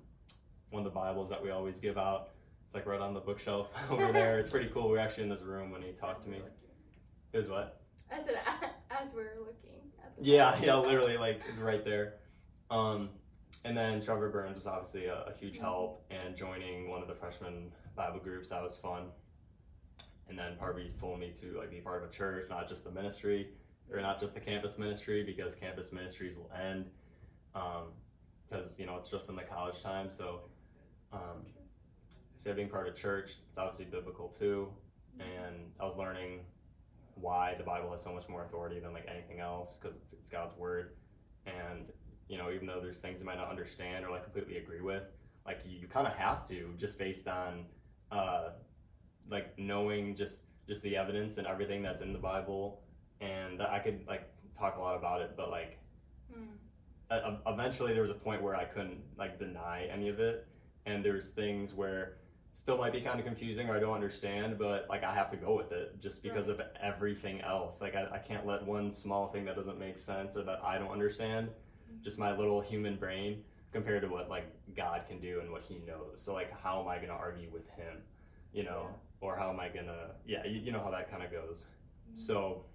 one 0.70 0.84
of 0.86 0.92
the 0.92 0.94
Bibles 0.98 1.28
that 1.30 1.42
we 1.42 1.50
always 1.50 1.80
give 1.80 1.98
out. 1.98 2.30
It's 2.66 2.74
like 2.74 2.86
right 2.86 3.00
on 3.00 3.14
the 3.14 3.20
bookshelf 3.20 3.68
over 3.90 4.12
there. 4.12 4.38
It's 4.38 4.50
pretty 4.50 4.70
cool. 4.72 4.90
We 4.90 4.96
are 4.98 5.00
actually 5.00 5.24
in 5.24 5.28
this 5.30 5.42
room 5.42 5.70
when 5.70 5.82
he 5.82 5.92
talked 5.92 6.18
As 6.20 6.24
to 6.24 6.30
me. 6.30 6.38
we're. 6.40 7.38
It 7.38 7.38
was 7.42 7.48
what? 7.50 7.80
I 8.10 8.18
said 8.22 8.36
as 8.90 9.14
we're 9.14 9.38
looking 9.38 9.80
at 10.04 10.16
the 10.16 10.22
Yeah, 10.24 10.58
yeah, 10.62 10.76
literally, 10.76 11.16
like 11.16 11.40
it's 11.48 11.58
right 11.58 11.84
there. 11.84 12.14
Um, 12.70 13.08
and 13.64 13.76
then 13.76 14.02
Trevor 14.02 14.30
Burns 14.30 14.56
was 14.56 14.66
obviously 14.66 15.06
a, 15.06 15.24
a 15.24 15.32
huge 15.38 15.58
Mhm. 15.58 15.60
help, 15.62 16.04
and 16.10 16.36
joining 16.36 16.90
one 16.90 17.00
of 17.02 17.08
the 17.08 17.14
freshman 17.14 17.70
Bible 17.94 18.18
groups 18.20 18.48
that 18.48 18.62
was 18.62 18.76
fun. 18.76 19.04
And 20.32 20.38
then 20.38 20.56
Parviz 20.58 20.98
told 20.98 21.20
me 21.20 21.30
to 21.42 21.58
like 21.58 21.70
be 21.70 21.76
part 21.76 22.02
of 22.02 22.08
a 22.08 22.12
church, 22.12 22.46
not 22.48 22.66
just 22.66 22.84
the 22.84 22.90
ministry, 22.90 23.50
or 23.92 24.00
not 24.00 24.18
just 24.18 24.32
the 24.32 24.40
campus 24.40 24.78
ministry, 24.78 25.22
because 25.22 25.54
campus 25.54 25.92
ministries 25.92 26.34
will 26.34 26.50
end, 26.58 26.86
because 28.48 28.78
you 28.78 28.86
know 28.86 28.96
it's 28.96 29.10
just 29.10 29.28
in 29.28 29.36
the 29.36 29.42
college 29.42 29.82
time. 29.82 30.10
So, 30.10 30.40
um, 31.12 31.44
so 32.36 32.54
being 32.54 32.70
part 32.70 32.88
of 32.88 32.96
church, 32.96 33.32
it's 33.46 33.58
obviously 33.58 33.84
biblical 33.84 34.28
too, 34.28 34.68
and 35.20 35.70
I 35.78 35.84
was 35.84 35.98
learning 35.98 36.40
why 37.16 37.54
the 37.58 37.64
Bible 37.64 37.90
has 37.90 38.02
so 38.02 38.14
much 38.14 38.26
more 38.26 38.46
authority 38.46 38.80
than 38.80 38.94
like 38.94 39.06
anything 39.06 39.40
else 39.40 39.76
because 39.78 39.98
it's, 39.98 40.14
it's 40.14 40.30
God's 40.30 40.56
word, 40.56 40.92
and 41.44 41.92
you 42.28 42.38
know 42.38 42.50
even 42.50 42.66
though 42.66 42.80
there's 42.80 43.00
things 43.00 43.20
you 43.20 43.26
might 43.26 43.36
not 43.36 43.50
understand 43.50 44.06
or 44.06 44.10
like 44.10 44.24
completely 44.24 44.56
agree 44.56 44.80
with, 44.80 45.02
like 45.44 45.60
you, 45.66 45.78
you 45.78 45.88
kind 45.88 46.06
of 46.06 46.14
have 46.14 46.48
to 46.48 46.70
just 46.78 46.98
based 46.98 47.28
on 47.28 47.66
uh, 48.10 48.48
like 49.30 49.58
knowing 49.58 50.14
just 50.16 50.42
just 50.66 50.82
the 50.82 50.96
evidence 50.96 51.38
and 51.38 51.46
everything 51.46 51.82
that's 51.82 52.00
in 52.02 52.12
the 52.12 52.18
Bible, 52.18 52.80
and 53.20 53.60
I 53.62 53.78
could 53.80 54.04
like 54.06 54.30
talk 54.58 54.76
a 54.76 54.80
lot 54.80 54.96
about 54.96 55.20
it, 55.22 55.34
but 55.36 55.50
like 55.50 55.78
Hmm. 56.32 56.44
uh, 57.10 57.36
eventually 57.46 57.92
there 57.92 58.02
was 58.02 58.10
a 58.10 58.14
point 58.14 58.42
where 58.42 58.54
I 58.54 58.64
couldn't 58.64 59.00
like 59.18 59.38
deny 59.38 59.86
any 59.92 60.08
of 60.08 60.18
it, 60.20 60.46
and 60.86 61.04
there's 61.04 61.28
things 61.28 61.74
where 61.74 62.16
still 62.54 62.76
might 62.76 62.92
be 62.92 63.00
kind 63.00 63.18
of 63.18 63.24
confusing 63.26 63.68
or 63.68 63.76
I 63.76 63.80
don't 63.80 63.94
understand, 63.94 64.58
but 64.58 64.86
like 64.88 65.02
I 65.04 65.14
have 65.14 65.30
to 65.30 65.36
go 65.36 65.56
with 65.56 65.72
it 65.72 66.00
just 66.00 66.22
because 66.22 66.48
of 66.48 66.60
everything 66.82 67.40
else. 67.40 67.80
Like 67.80 67.94
I, 67.96 68.06
I 68.14 68.18
can't 68.18 68.46
let 68.46 68.64
one 68.64 68.92
small 68.92 69.28
thing 69.28 69.44
that 69.46 69.56
doesn't 69.56 69.78
make 69.78 69.98
sense 69.98 70.36
or 70.36 70.42
that 70.44 70.60
I 70.62 70.78
don't 70.78 70.90
understand, 70.90 71.48
just 72.04 72.18
my 72.18 72.36
little 72.36 72.60
human 72.60 72.96
brain 72.96 73.42
compared 73.72 74.02
to 74.02 74.08
what 74.08 74.28
like 74.28 74.44
God 74.76 75.02
can 75.08 75.18
do 75.18 75.40
and 75.40 75.50
what 75.50 75.62
He 75.62 75.78
knows. 75.86 76.16
So 76.22 76.34
like 76.34 76.52
how 76.62 76.80
am 76.80 76.88
I 76.88 76.98
gonna 76.98 77.14
argue 77.18 77.48
with 77.50 77.66
Him, 77.70 78.02
you 78.52 78.64
know, 78.64 78.88
or 79.22 79.36
how 79.36 79.48
am 79.48 79.58
I 79.58 79.68
gonna 79.68 80.10
yeah 80.26 80.44
you, 80.44 80.60
you 80.60 80.72
know 80.72 80.82
how 80.82 80.90
that 80.90 81.10
kind 81.10 81.22
of 81.22 81.32
goes. 81.32 81.64
So 82.14 82.66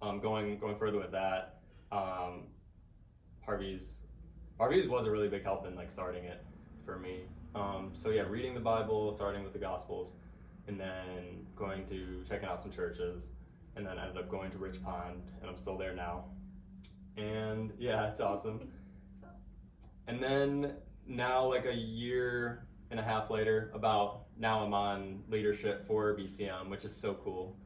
um, 0.00 0.20
going 0.20 0.58
going 0.58 0.78
further 0.78 0.98
with 0.98 1.12
that, 1.12 1.60
um, 1.92 2.44
Parviz 3.46 4.04
Parviz 4.58 4.88
was 4.88 5.06
a 5.06 5.10
really 5.10 5.28
big 5.28 5.42
help 5.42 5.66
in 5.66 5.74
like 5.74 5.90
starting 5.90 6.24
it 6.24 6.42
for 6.86 6.98
me. 6.98 7.24
Um, 7.54 7.90
so 7.92 8.10
yeah, 8.10 8.22
reading 8.22 8.54
the 8.54 8.60
Bible, 8.60 9.12
starting 9.14 9.42
with 9.42 9.52
the 9.52 9.58
Gospels, 9.58 10.12
and 10.68 10.80
then 10.80 11.46
going 11.56 11.86
to 11.88 12.24
checking 12.28 12.48
out 12.48 12.62
some 12.62 12.70
churches, 12.70 13.30
and 13.76 13.84
then 13.84 13.98
ended 13.98 14.16
up 14.16 14.30
going 14.30 14.50
to 14.52 14.58
Rich 14.58 14.82
Pond, 14.82 15.22
and 15.40 15.50
I'm 15.50 15.56
still 15.56 15.76
there 15.76 15.94
now. 15.94 16.24
And 17.16 17.72
yeah, 17.78 18.08
it's 18.08 18.20
awesome. 18.20 18.68
And 20.06 20.20
then 20.20 20.74
now, 21.06 21.46
like 21.46 21.66
a 21.66 21.72
year 21.72 22.66
and 22.90 22.98
a 22.98 23.02
half 23.02 23.30
later, 23.30 23.70
about 23.74 24.22
now 24.40 24.64
I'm 24.64 24.72
on 24.74 25.22
leadership 25.28 25.86
for 25.86 26.16
BCM, 26.16 26.70
which 26.70 26.84
is 26.84 26.96
so 26.96 27.14
cool. 27.22 27.56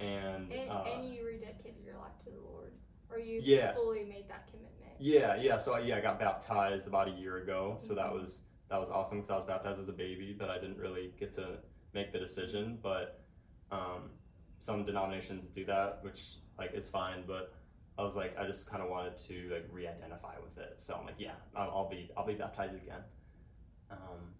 And, 0.00 0.52
and, 0.52 0.70
uh, 0.70 0.82
and 0.84 1.08
you 1.08 1.22
rededicated 1.22 1.84
your 1.84 1.94
life 1.96 2.18
to 2.24 2.30
the 2.30 2.40
Lord, 2.40 2.72
or 3.08 3.18
you 3.18 3.40
Yeah. 3.42 3.72
fully 3.72 4.04
made 4.04 4.28
that 4.28 4.46
commitment. 4.48 4.92
yeah, 4.98 5.36
yeah. 5.36 5.56
So 5.56 5.76
yeah, 5.78 5.96
I 5.96 6.00
got 6.00 6.18
baptized 6.18 6.86
about 6.86 7.08
a 7.08 7.12
year 7.12 7.38
ago. 7.38 7.76
So 7.78 7.94
that 7.94 8.10
Mhm. 8.10 8.20
was 8.20 8.42
that 8.68 8.78
was 8.78 8.88
awesome 8.90 9.18
because 9.18 9.30
I 9.30 9.36
was 9.36 9.46
baptized 9.46 9.78
as 9.78 9.88
a 9.88 9.92
baby, 9.92 10.32
but 10.36 10.50
I 10.50 10.58
didn't 10.58 10.78
really 10.78 11.14
get 11.16 11.32
to 11.34 11.58
make 11.92 12.12
the 12.12 12.18
decision. 12.18 12.78
But 12.82 13.20
um, 13.70 14.10
some 14.58 14.84
denominations 14.84 15.48
do 15.50 15.64
that, 15.66 16.02
which 16.02 16.38
like 16.58 16.72
is 16.74 16.88
fine. 16.88 17.24
But 17.26 17.54
I 17.98 18.02
was 18.02 18.16
like, 18.16 18.36
I 18.36 18.44
just 18.46 18.66
kind 18.66 18.82
of 18.82 18.90
wanted 18.90 19.16
to 19.18 19.48
like 19.50 19.66
re-identify 19.70 20.34
with 20.40 20.58
it. 20.58 20.74
So 20.78 20.94
I'm 20.94 21.06
like, 21.06 21.14
yeah, 21.18 21.36
I'll, 21.54 21.70
I'll 21.70 21.88
be 21.88 22.10
I'll 22.16 22.26
be 22.26 22.34
baptized 22.34 22.74
again. 22.74 23.02
Um, 23.90 24.34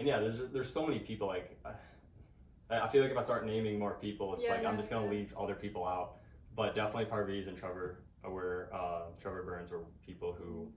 and 0.00 0.08
yeah, 0.08 0.18
there's 0.18 0.40
there's 0.52 0.72
so 0.72 0.86
many 0.86 0.98
people 0.98 1.28
like. 1.28 1.56
I 1.64 2.80
I 2.80 2.88
feel 2.88 3.02
like 3.02 3.10
if 3.12 3.18
I 3.18 3.22
start 3.22 3.46
naming 3.46 3.78
more 3.78 3.94
people, 4.00 4.32
it's 4.32 4.42
Yeah, 4.42 4.52
like 4.52 4.64
I'm 4.64 4.76
just 4.76 4.90
gonna 4.90 5.04
yeah. 5.04 5.10
leave 5.12 5.34
other 5.36 5.54
people 5.54 5.86
out. 5.86 6.16
But 6.56 6.74
definitely 6.74 7.04
Parviz 7.04 7.48
and 7.48 7.56
Trevor 7.56 8.00
were 8.24 8.70
uh, 8.72 9.02
Trevor 9.20 9.42
Burns 9.42 9.70
were 9.70 9.82
people 10.04 10.32
who 10.32 10.72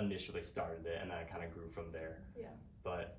initially 0.00 0.42
started 0.42 0.86
it, 0.86 0.98
and 1.02 1.10
then 1.10 1.18
it 1.18 1.28
kind 1.30 1.42
of 1.44 1.52
grew 1.52 1.68
from 1.68 1.90
there. 1.92 2.22
Yeah. 2.38 2.48
But 2.84 3.18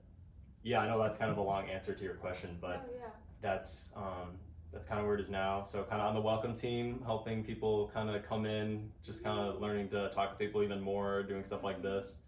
yeah, 0.64 0.80
I 0.80 0.88
know 0.88 1.02
that's 1.02 1.18
kind 1.18 1.32
of 1.32 1.38
a 1.38 1.42
long 1.42 1.70
answer 1.70 1.94
to 1.94 2.04
your 2.04 2.16
question, 2.16 2.58
but 2.62 2.88
oh 2.88 2.94
yeah. 2.98 3.10
that's 3.42 3.92
um, 3.98 4.38
that's 4.72 4.86
kind 4.86 5.02
of 5.02 5.08
where 5.08 5.16
it 5.16 5.22
is 5.22 5.30
now. 5.30 5.64
So 5.64 5.84
kind 5.84 6.02
of 6.02 6.08
on 6.08 6.16
the 6.16 6.22
welcome 6.22 6.56
team, 6.56 7.02
helping 7.06 7.44
people 7.44 7.92
kind 7.94 8.10
of 8.10 8.24
come 8.28 8.46
in, 8.46 8.92
just 9.04 9.24
kind 9.24 9.40
of 9.40 9.60
learning 9.60 9.90
to 9.90 10.10
talk 10.12 10.32
to 10.32 10.38
people 10.38 10.64
even 10.64 10.80
more, 10.80 11.24
doing 11.24 11.44
stuff 11.44 11.64
like 11.64 11.82
this 11.82 12.20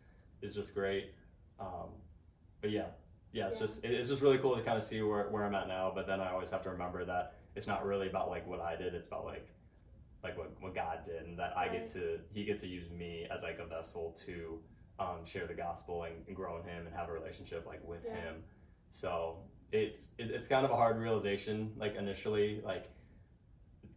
is 0.42 0.54
just 0.54 0.74
great. 0.74 1.14
Um, 1.60 1.90
but 2.62 2.72
yeah, 2.72 2.88
yeah, 3.34 3.48
it's 3.48 3.56
Yeah. 3.56 3.60
just 3.62 3.84
it, 3.86 3.92
it's 3.92 4.10
just 4.10 4.22
really 4.22 4.38
cool 4.38 4.56
to 4.56 4.62
kind 4.64 4.78
of 4.78 4.84
see 4.84 5.02
where, 5.02 5.30
where 5.30 5.44
I'm 5.46 5.56
at 5.56 5.68
now. 5.68 5.92
But 5.94 6.08
then 6.08 6.20
I 6.20 6.32
always 6.32 6.50
have 6.52 6.64
to 6.64 6.70
remember 6.70 7.06
that 7.06 7.36
it's 7.56 7.68
not 7.68 7.86
really 7.86 8.08
about 8.10 8.30
like 8.30 8.48
what 8.48 8.60
I 8.60 8.76
did; 8.76 8.94
it's 8.94 9.08
about 9.08 9.26
like 9.26 9.48
like 10.24 10.38
what, 10.38 10.52
what 10.60 10.76
God 10.76 11.00
did, 11.06 11.24
and 11.24 11.38
that 11.40 11.58
I 11.58 11.68
get 11.68 11.88
to 11.94 12.20
He 12.34 12.44
gets 12.44 12.62
to 12.62 12.68
use 12.68 12.90
me 12.92 13.28
as 13.36 13.44
like 13.44 13.60
a 13.60 13.66
vessel 13.66 14.16
to 14.26 14.60
um, 15.00 15.26
share 15.26 15.48
the 15.48 15.54
gospel 15.54 16.04
and, 16.04 16.16
and 16.28 16.36
grow 16.36 16.58
in 16.60 16.64
Him 16.64 16.86
and 16.86 16.96
have 16.96 17.10
a 17.10 17.12
relationship 17.14 17.66
like 17.66 17.82
with 17.88 18.02
Yeah. 18.06 18.16
Him. 18.16 18.36
So 18.92 19.38
it's 19.72 20.10
it, 20.18 20.30
it's 20.32 20.48
kind 20.48 20.66
of 20.66 20.72
a 20.72 20.76
hard 20.76 20.98
realization 20.98 21.72
like 21.78 21.96
initially 21.96 22.62
like 22.66 22.90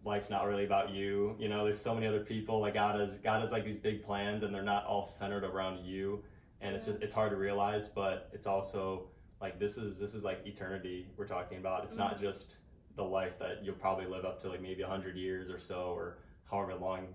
life's 0.04 0.30
not 0.30 0.46
really 0.46 0.64
about 0.64 0.90
you 0.90 1.34
you 1.38 1.48
know 1.48 1.64
there's 1.64 1.80
so 1.80 1.92
many 1.94 2.06
other 2.06 2.20
people 2.20 2.60
like 2.60 2.74
god 2.74 3.00
has 3.00 3.16
god 3.18 3.40
has 3.40 3.50
like 3.50 3.64
these 3.64 3.78
big 3.80 4.04
plans 4.04 4.44
and 4.44 4.54
they're 4.54 4.62
not 4.62 4.84
all 4.84 5.04
centered 5.04 5.42
around 5.42 5.84
you 5.84 6.22
and 6.60 6.76
it's 6.76 6.86
just 6.86 7.02
it's 7.02 7.14
hard 7.14 7.30
to 7.30 7.36
realize 7.36 7.88
but 7.88 8.28
it's 8.32 8.46
also 8.46 9.08
like 9.40 9.58
this 9.58 9.76
is 9.76 9.98
this 9.98 10.14
is 10.14 10.22
like 10.24 10.46
eternity 10.46 11.06
we're 11.16 11.26
talking 11.26 11.58
about 11.58 11.84
it's 11.84 11.96
not 11.96 12.20
just 12.20 12.56
the 12.96 13.02
life 13.02 13.38
that 13.38 13.62
you'll 13.64 13.74
probably 13.74 14.06
live 14.06 14.24
up 14.24 14.40
to 14.40 14.48
like 14.48 14.62
maybe 14.62 14.82
100 14.82 15.16
years 15.16 15.50
or 15.50 15.58
so 15.58 15.92
or 15.96 16.18
however 16.50 16.74
long 16.74 17.08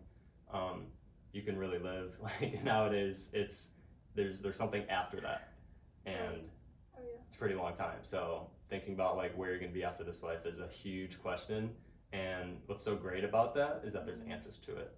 um, 0.54 0.86
you 1.32 1.42
can 1.42 1.58
really 1.58 1.80
live 1.80 2.12
like 2.22 2.64
nowadays 2.64 3.30
it's 3.34 3.70
there's 4.16 4.42
there's 4.42 4.58
something 4.58 4.84
after 4.90 5.20
that 5.22 5.50
and. 6.06 6.18
Oh 6.98 7.02
yeah. 7.06 7.20
it's 7.28 7.36
a 7.36 7.40
pretty 7.40 7.56
long 7.56 7.76
time. 7.76 8.00
So 8.02 8.50
thinking 8.70 8.94
about 8.94 9.16
like 9.16 9.38
where 9.38 9.52
you're 9.52 9.60
gonna 9.60 9.72
be 9.72 9.84
after 9.86 10.04
this 10.04 10.22
life 10.24 10.46
is 10.46 10.60
a 10.60 10.68
huge 10.68 11.22
question. 11.22 11.70
And 12.12 12.58
what's 12.66 12.84
so 12.84 12.96
great 12.96 13.24
about 13.24 13.54
that 13.56 13.84
is 13.86 13.94
that 13.94 14.06
there's 14.06 14.20
Mhm. 14.22 14.32
answers 14.32 14.58
to 14.66 14.76
it, 14.76 14.92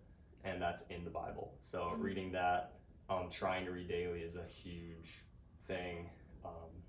and 0.44 0.60
that's 0.62 0.82
in 0.90 1.04
the 1.04 1.10
Bible. 1.12 1.54
So 1.62 1.92
Mhm. 1.92 2.02
reading 2.02 2.32
that, 2.32 2.74
um, 3.10 3.30
trying 3.30 3.66
to 3.66 3.72
read 3.72 3.88
daily 3.88 4.22
is 4.22 4.36
a 4.38 4.46
huge 4.46 5.24
thing. 5.68 6.10
Um, 6.44 6.81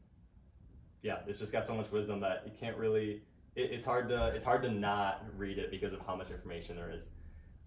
yeah, 1.03 1.19
it's 1.27 1.39
just 1.41 1.53
got 1.53 1.67
so 1.67 1.75
much 1.75 1.91
wisdom 1.91 2.21
that 2.21 2.43
you 2.47 2.53
can't 2.59 2.77
really. 2.77 3.23
It, 3.55 3.71
it's 3.73 3.87
hard 3.87 4.09
to 4.09 4.29
it's 4.29 4.47
hard 4.47 4.63
to 4.63 4.71
not 4.71 5.25
read 5.37 5.59
it 5.59 5.71
because 5.71 5.93
of 5.93 6.01
how 6.07 6.17
much 6.17 6.31
information 6.31 6.77
there 6.77 6.91
is. 6.91 7.07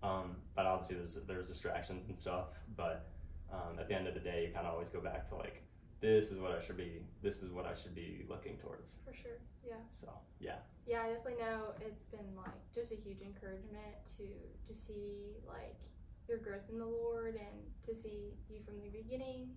Um, 0.02 0.38
but 0.56 0.66
obviously 0.66 0.98
there's 0.98 1.18
there's 1.28 1.48
distractions 1.48 2.08
and 2.08 2.18
stuff. 2.18 2.48
But 2.76 3.08
um, 3.52 3.80
at 3.80 3.88
the 3.88 3.96
end 3.96 4.08
of 4.08 4.14
the 4.14 4.20
day, 4.20 4.48
you 4.48 4.54
kind 4.54 4.66
of 4.66 4.74
always 4.74 4.90
go 4.90 5.00
back 5.00 5.28
to 5.30 5.36
like 5.36 5.62
this 6.02 6.32
is 6.32 6.40
what 6.40 6.52
I 6.52 6.64
should 6.64 6.78
be. 6.78 7.02
This 7.22 7.42
is 7.42 7.52
what 7.52 7.66
I 7.66 7.74
should 7.74 7.96
be 7.96 8.26
looking 8.30 8.58
towards. 8.58 8.96
For 9.06 9.14
sure. 9.14 9.40
Yeah. 9.66 9.82
So 9.92 10.10
yeah, 10.40 10.58
Yeah, 10.86 11.02
I 11.02 11.10
definitely 11.10 11.42
know 11.42 11.74
it's 11.82 12.06
been 12.06 12.36
like 12.38 12.56
just 12.74 12.92
a 12.92 12.96
huge 12.96 13.22
encouragement 13.22 13.96
to 14.18 14.24
to 14.68 14.80
see 14.80 15.34
like 15.48 15.76
your 16.28 16.38
growth 16.38 16.70
in 16.72 16.80
the 16.80 16.86
Lord 16.86 17.36
and 17.36 17.58
to 17.86 17.96
see 17.96 18.34
you 18.50 18.60
from 18.66 18.76
the 18.82 18.90
beginning, 18.90 19.50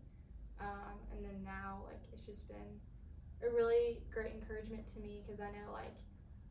um, 0.60 0.96
and 1.12 1.24
then 1.24 1.42
now 1.44 1.82
like 1.86 2.00
it's 2.12 2.26
just 2.26 2.48
been 2.48 2.80
a 3.46 3.50
really 3.54 4.02
great 4.12 4.32
encouragement 4.34 4.86
to 4.94 5.00
me 5.00 5.22
because 5.24 5.40
I 5.40 5.50
know 5.50 5.72
like 5.72 5.94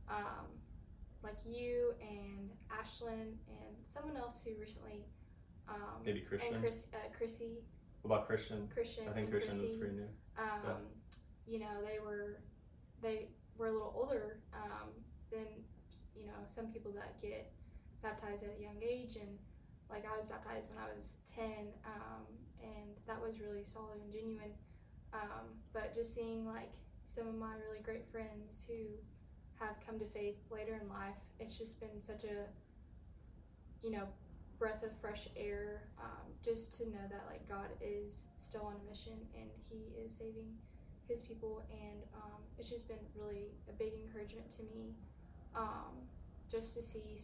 um, 0.10 0.48
like 1.24 1.38
you 1.46 1.94
and 2.02 2.50
Ashlyn 2.72 3.36
and 3.50 3.74
someone 3.94 4.16
else 4.16 4.42
who 4.44 4.52
recently 4.60 5.06
um, 5.68 6.04
maybe 6.06 6.22
Christian. 6.22 6.54
and 6.54 6.64
Chris 6.64 6.88
uh, 6.94 6.98
Chrissy 7.18 7.64
what 8.02 8.16
about 8.16 8.28
Christian? 8.28 8.70
Christian 8.74 9.04
I 9.10 9.12
think 9.12 9.30
Christian 9.30 9.60
Chrissy, 9.60 9.74
is 9.74 9.80
pretty 9.80 9.96
new. 9.96 10.10
um, 10.38 10.88
you 11.46 11.60
know, 11.60 11.84
they 11.84 12.00
were 12.00 12.40
they 13.02 13.28
were 13.58 13.68
a 13.68 13.72
little 13.72 13.94
older 13.96 14.40
um, 14.54 14.90
than 15.32 15.48
you 16.16 16.26
know 16.26 16.40
some 16.48 16.68
people 16.68 16.92
that 16.94 17.20
get 17.22 17.52
baptized 18.02 18.44
at 18.44 18.56
a 18.58 18.62
young 18.62 18.80
age, 18.82 19.16
and 19.16 19.38
like 19.90 20.06
I 20.06 20.16
was 20.18 20.28
baptized 20.28 20.72
when 20.72 20.80
I 20.84 20.88
was 20.96 21.18
ten, 21.28 21.74
um, 21.84 22.24
and 22.62 22.96
that 23.08 23.20
was 23.20 23.42
really 23.42 23.64
solid 23.66 24.00
and 24.04 24.12
genuine. 24.12 24.56
Um, 25.18 25.50
but 25.74 25.96
just 25.96 26.14
seeing 26.14 26.46
like 26.46 26.72
some 27.14 27.28
of 27.28 27.36
my 27.36 27.54
really 27.66 27.82
great 27.84 28.06
friends 28.12 28.64
who 28.68 28.86
have 29.60 29.76
come 29.86 29.98
to 29.98 30.06
faith 30.06 30.38
later 30.52 30.80
in 30.82 30.88
life, 30.90 31.18
it's 31.40 31.58
just 31.58 31.80
been 31.80 32.02
such 32.02 32.24
a 32.24 32.46
you 33.84 33.92
know 33.92 34.08
breath 34.60 34.84
of 34.84 34.90
fresh 35.00 35.28
air 35.36 35.84
um, 36.02 36.26
just 36.44 36.76
to 36.78 36.86
know 36.90 37.06
that 37.10 37.24
like 37.30 37.48
God 37.48 37.70
is 37.82 38.24
still 38.40 38.62
on 38.62 38.74
a 38.74 38.90
mission 38.90 39.14
and 39.36 39.50
He 39.70 39.94
is 40.04 40.14
saving 40.14 40.54
His 41.08 41.22
people, 41.22 41.64
and 41.72 42.02
um, 42.16 42.42
it's 42.60 42.70
just 42.70 42.88
been 42.88 43.02
really 43.16 43.50
a 43.70 43.74
big 43.74 43.94
encouragement 44.06 44.50
to 44.58 44.64
me, 44.64 44.94
um, 45.56 45.98
just 46.52 46.76
to 46.76 46.82
see 46.84 47.22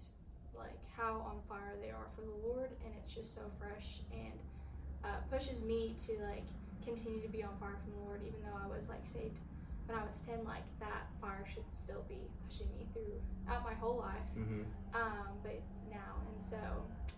like 0.55 0.77
how 0.95 1.25
on 1.25 1.41
fire 1.49 1.75
they 1.81 1.89
are 1.89 2.07
for 2.15 2.21
the 2.21 2.47
Lord, 2.47 2.71
and 2.85 2.93
it's 3.03 3.13
just 3.13 3.35
so 3.35 3.41
fresh 3.59 4.01
and 4.11 4.39
uh, 5.03 5.17
pushes 5.29 5.59
me 5.61 5.95
to 6.07 6.13
like 6.23 6.45
continue 6.85 7.21
to 7.21 7.27
be 7.29 7.43
on 7.43 7.55
fire 7.59 7.77
from 7.83 7.93
the 7.93 7.99
Lord, 8.05 8.21
even 8.25 8.39
though 8.43 8.57
I 8.57 8.67
was 8.67 8.89
like 8.89 9.05
saved 9.05 9.37
when 9.87 9.97
I 9.97 10.03
was 10.03 10.21
ten. 10.27 10.43
Like 10.45 10.63
that 10.79 11.07
fire 11.21 11.45
should 11.53 11.63
still 11.73 12.03
be 12.07 12.17
pushing 12.47 12.67
me 12.77 12.87
throughout 12.93 13.63
my 13.63 13.73
whole 13.73 13.97
life 13.97 14.27
Mm-hmm. 14.37 14.61
um, 14.95 15.27
but 15.43 15.61
now 15.91 16.15
and 16.33 16.43
so 16.49 16.57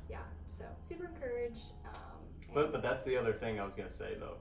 yeah 0.10 0.18
so 0.50 0.66
super 0.88 1.06
encouraged 1.06 1.72
um, 1.86 2.20
But 2.54 2.72
but 2.72 2.82
that's 2.82 3.04
the 3.06 3.18
other 3.18 3.34
thing 3.34 3.60
I 3.60 3.66
was 3.66 3.74
gonna 3.76 3.90
say 3.90 4.16
though, 4.20 4.38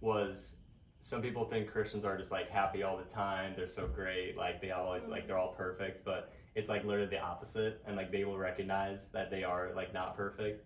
was 0.00 0.56
some 1.00 1.20
people 1.20 1.44
think 1.44 1.68
Christians 1.68 2.04
are 2.04 2.16
just 2.16 2.30
like 2.32 2.48
happy 2.50 2.82
all 2.82 2.96
the 2.96 3.04
time. 3.04 3.52
They're 3.56 3.68
so 3.68 3.86
great, 3.86 4.36
like 4.38 4.60
they 4.62 4.70
always 4.70 5.02
like 5.08 5.26
they're 5.26 5.38
all 5.38 5.52
perfect. 5.52 6.04
But 6.04 6.32
it's 6.54 6.68
like 6.70 6.84
literally 6.84 7.10
the 7.10 7.20
opposite, 7.20 7.82
and 7.86 7.94
like 7.96 8.10
they 8.10 8.24
will 8.24 8.38
recognize 8.38 9.10
that 9.12 9.30
they 9.30 9.44
are 9.44 9.70
like 9.76 9.92
not 9.92 10.16
perfect. 10.16 10.64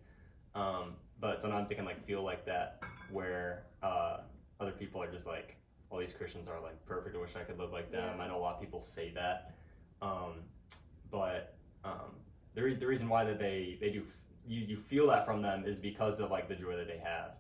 Um, 0.55 0.95
but 1.21 1.41
sometimes 1.43 1.71
it 1.73 1.75
can 1.75 1.85
like 1.85 2.05
feel 2.07 2.23
like 2.23 2.47
that, 2.47 2.81
where 3.11 3.65
uh, 3.83 4.19
other 4.61 4.73
people 4.73 5.03
are 5.03 5.11
just 5.11 5.27
like, 5.27 5.57
all 5.91 5.99
these 5.99 6.13
Christians 6.13 6.49
are 6.49 6.61
like 6.61 6.85
perfect. 6.87 7.17
I 7.17 7.19
wish 7.21 7.31
I 7.37 7.45
could 7.45 7.59
live 7.59 7.73
like 7.73 7.91
them. 7.91 8.17
Yeah. 8.19 8.23
I 8.25 8.29
know 8.29 8.37
a 8.37 8.41
lot 8.41 8.55
of 8.57 8.61
people 8.61 8.83
say 8.83 9.11
that, 9.15 9.55
um, 10.03 10.35
but 11.11 11.57
um, 11.85 12.15
the 12.55 12.63
reason 12.63 12.81
the 12.81 12.87
reason 12.87 13.09
why 13.09 13.25
that 13.25 13.39
they 13.39 13.79
they 13.81 13.91
do 13.91 14.03
f- 14.07 14.17
you 14.47 14.61
you 14.61 14.77
feel 14.77 15.07
that 15.09 15.25
from 15.25 15.41
them 15.41 15.65
is 15.67 15.79
because 15.81 16.21
of 16.21 16.31
like 16.31 16.49
the 16.49 16.55
joy 16.55 16.77
that 16.77 16.87
they 16.89 16.99
have 16.99 17.33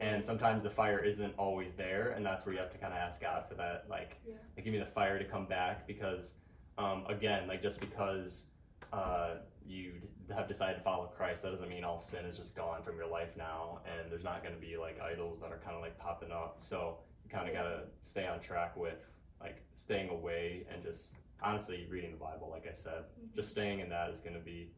and 0.00 0.24
sometimes 0.24 0.64
the 0.64 0.70
fire 0.70 0.98
isn't 1.04 1.32
always 1.38 1.74
there 1.74 2.10
and 2.16 2.26
that's 2.26 2.44
where 2.44 2.52
you 2.52 2.60
have 2.60 2.70
to 2.72 2.78
kind 2.78 2.92
of 2.92 2.98
ask 2.98 3.20
god 3.20 3.44
for 3.48 3.54
that 3.54 3.86
like, 3.88 4.16
Yeah. 4.26 4.34
like 4.56 4.64
give 4.64 4.72
me 4.74 4.80
the 4.80 4.84
fire 4.86 5.18
to 5.18 5.24
come 5.24 5.46
back 5.46 5.86
because 5.86 6.32
um, 6.78 7.04
again 7.08 7.46
like 7.46 7.62
just 7.62 7.78
because 7.80 8.46
uh, 8.92 9.36
you 9.66 9.92
have 10.34 10.46
decided 10.48 10.76
to 10.76 10.82
follow 10.82 11.06
christ 11.16 11.42
that 11.42 11.50
doesn't 11.50 11.68
mean 11.68 11.84
all 11.84 11.98
sin 11.98 12.24
is 12.26 12.36
just 12.36 12.54
gone 12.54 12.82
from 12.82 12.96
your 12.96 13.06
life 13.06 13.30
now 13.36 13.80
and 13.86 14.10
there's 14.10 14.24
not 14.24 14.42
going 14.42 14.54
to 14.54 14.60
be 14.60 14.76
like 14.76 14.98
idols 15.00 15.40
that 15.40 15.50
are 15.52 15.58
kind 15.64 15.74
of 15.76 15.82
like 15.82 15.98
popping 15.98 16.30
up 16.30 16.56
so 16.58 16.98
you 17.24 17.30
kind 17.30 17.48
of 17.48 17.54
got 17.54 17.62
to 17.62 17.80
stay 18.02 18.26
on 18.26 18.40
track 18.40 18.76
with 18.76 18.98
like 19.40 19.62
staying 19.74 20.10
away 20.10 20.66
and 20.72 20.82
just 20.82 21.14
honestly 21.42 21.86
reading 21.90 22.10
the 22.10 22.16
bible 22.16 22.48
like 22.50 22.66
i 22.68 22.72
said 22.72 23.04
Mhm. 23.20 23.34
just 23.34 23.50
staying 23.50 23.80
in 23.80 23.88
that 23.88 24.10
is 24.10 24.20
going 24.20 24.34
to 24.34 24.40
be 24.40 24.70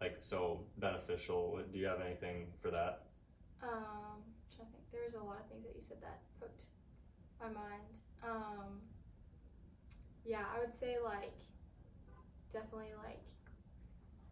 like 0.00 0.16
so 0.20 0.64
beneficial? 0.78 1.60
Do 1.70 1.78
you 1.78 1.84
have 1.84 2.00
anything 2.00 2.46
for 2.62 2.70
that? 2.70 3.02
Um, 3.62 3.68
I'm 3.68 4.56
trying 4.56 4.68
to 4.68 4.72
think. 4.72 4.90
There's 4.90 5.12
a 5.12 5.22
lot 5.22 5.40
of 5.40 5.46
things 5.50 5.62
that 5.66 5.76
you 5.76 5.82
said 5.86 5.98
that 6.00 6.20
poked 6.40 6.64
my 7.38 7.48
mind. 7.50 8.00
Um, 8.24 8.80
yeah, 10.24 10.46
I 10.56 10.58
would 10.58 10.72
say 10.74 10.96
like 11.04 11.34
definitely 12.50 12.94
like 13.04 13.20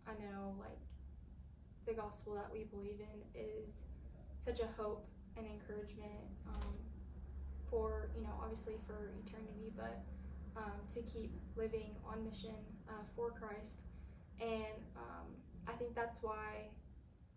I 0.09 0.17
know 0.25 0.55
like 0.59 0.81
the 1.87 1.93
gospel 1.93 2.35
that 2.35 2.49
we 2.53 2.65
believe 2.65 3.01
in 3.01 3.19
is 3.39 3.85
such 4.45 4.61
a 4.61 4.69
hope 4.81 5.05
and 5.37 5.47
encouragement 5.47 6.25
um, 6.49 6.73
for 7.71 8.09
you 8.17 8.23
know 8.23 8.33
obviously 8.43 8.75
for 8.87 9.13
eternity, 9.27 9.73
but 9.77 10.01
um, 10.57 10.81
to 10.95 11.03
keep 11.03 11.31
living 11.57 11.95
on 12.09 12.25
mission 12.25 12.57
uh, 12.89 13.05
for 13.15 13.31
Christ, 13.31 13.85
and 14.41 14.81
um, 14.97 15.29
I 15.67 15.73
think 15.73 15.95
that's 15.95 16.19
why 16.23 16.73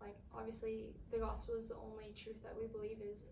like 0.00 0.16
obviously 0.34 0.96
the 1.12 1.18
gospel 1.18 1.54
is 1.60 1.68
the 1.68 1.76
only 1.76 2.12
truth 2.16 2.42
that 2.42 2.56
we 2.58 2.66
believe 2.66 2.98
is 3.04 3.28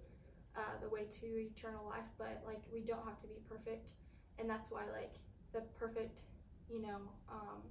uh, 0.56 0.76
the 0.82 0.88
way 0.88 1.06
to 1.20 1.26
eternal 1.26 1.88
life, 1.88 2.06
but 2.18 2.42
like 2.46 2.60
we 2.72 2.80
don't 2.80 3.04
have 3.04 3.20
to 3.22 3.28
be 3.28 3.40
perfect, 3.48 3.90
and 4.38 4.48
that's 4.48 4.70
why 4.70 4.82
like 4.92 5.14
the 5.52 5.60
perfect 5.78 6.20
you 6.68 6.82
know 6.82 7.00
um, 7.32 7.64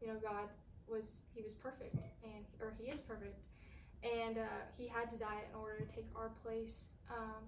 you 0.00 0.08
know 0.08 0.16
God 0.20 0.48
was 0.88 1.22
he 1.34 1.42
was 1.42 1.54
perfect 1.54 2.02
and 2.24 2.44
or 2.60 2.74
he 2.80 2.90
is 2.90 3.00
perfect. 3.00 3.46
And 4.02 4.38
uh, 4.38 4.64
he 4.76 4.88
had 4.88 5.10
to 5.12 5.16
die 5.16 5.44
in 5.44 5.54
order 5.60 5.84
to 5.84 5.88
take 5.92 6.08
our 6.16 6.32
place 6.42 6.96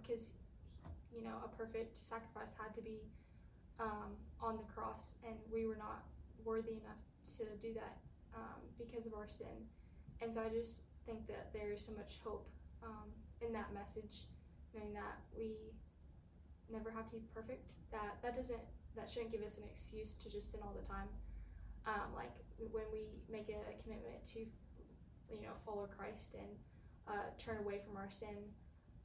because 0.05 0.37
um, 0.85 0.93
you 1.11 1.25
know 1.25 1.41
a 1.45 1.49
perfect 1.57 1.99
sacrifice 1.99 2.53
had 2.61 2.75
to 2.77 2.83
be 2.83 3.01
um, 3.81 4.15
on 4.41 4.57
the 4.57 4.67
cross 4.73 5.17
and 5.27 5.35
we 5.51 5.67
were 5.67 5.81
not 5.81 6.05
worthy 6.45 6.77
enough 6.85 7.01
to 7.39 7.45
do 7.61 7.73
that 7.75 7.97
um, 8.37 8.61
because 8.79 9.07
of 9.07 9.15
our 9.15 9.27
sin. 9.27 9.65
And 10.21 10.33
so 10.33 10.41
i 10.45 10.49
just 10.49 10.85
think 11.07 11.27
that 11.27 11.51
there 11.53 11.73
is 11.73 11.83
so 11.83 11.93
much 11.93 12.21
hope 12.23 12.47
um, 12.85 13.11
in 13.41 13.53
that 13.53 13.75
message 13.75 14.29
knowing 14.75 14.93
that 14.95 15.19
we 15.37 15.57
never 16.71 16.91
have 16.91 17.09
to 17.11 17.17
be 17.17 17.25
perfect. 17.35 17.65
That 17.91 18.21
that 18.23 18.37
doesn't 18.37 18.61
that 18.95 19.09
shouldn't 19.09 19.33
give 19.33 19.43
us 19.43 19.57
an 19.57 19.65
excuse 19.73 20.21
to 20.21 20.29
just 20.29 20.53
sin 20.53 20.61
all 20.63 20.77
the 20.77 20.87
time 20.87 21.09
um, 21.87 22.15
like 22.15 22.33
when 22.71 22.85
we 22.93 23.11
make 23.31 23.49
a 23.51 23.83
commitment 23.83 24.23
to 24.35 24.41
you 25.31 25.41
know 25.43 25.55
follow 25.67 25.89
Christ 25.91 26.35
and 26.39 26.53
uh, 27.09 27.33
turn 27.39 27.59
away 27.59 27.81
from 27.85 27.97
our 27.97 28.11
sin, 28.11 28.37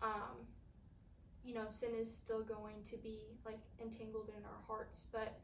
um, 0.01 0.46
you 1.43 1.53
know 1.53 1.65
sin 1.69 1.91
is 1.98 2.13
still 2.13 2.43
going 2.43 2.84
to 2.89 2.98
be 2.98 3.38
like 3.46 3.60
entangled 3.81 4.29
in 4.38 4.43
our 4.46 4.62
hearts, 4.67 5.07
but 5.12 5.39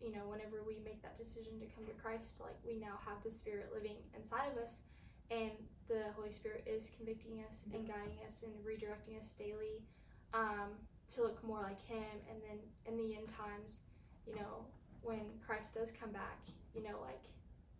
you 0.00 0.12
know 0.12 0.28
whenever 0.28 0.62
we 0.66 0.78
make 0.84 1.00
that 1.02 1.16
decision 1.16 1.58
to 1.60 1.66
come 1.72 1.86
to 1.86 1.96
Christ, 2.02 2.40
like 2.40 2.58
we 2.66 2.76
now 2.76 3.00
have 3.06 3.22
the 3.24 3.32
Spirit 3.32 3.70
living 3.72 3.96
inside 4.16 4.52
of 4.52 4.58
us, 4.58 4.84
and 5.30 5.52
the 5.88 6.12
Holy 6.16 6.32
Spirit 6.32 6.64
is 6.66 6.90
convicting 6.96 7.40
us 7.48 7.64
and 7.72 7.86
guiding 7.86 8.20
us 8.26 8.42
and 8.44 8.52
redirecting 8.60 9.16
us 9.20 9.32
daily 9.38 9.80
um, 10.34 10.76
to 11.14 11.22
look 11.22 11.42
more 11.44 11.62
like 11.62 11.80
Him, 11.86 12.12
and 12.28 12.38
then 12.44 12.58
in 12.84 12.98
the 12.98 13.16
end 13.16 13.28
times, 13.32 13.80
you 14.26 14.34
know 14.36 14.68
when 15.02 15.20
Christ 15.44 15.74
does 15.74 15.90
come 15.98 16.12
back, 16.12 16.38
you 16.74 16.82
know 16.82 17.00
like 17.00 17.22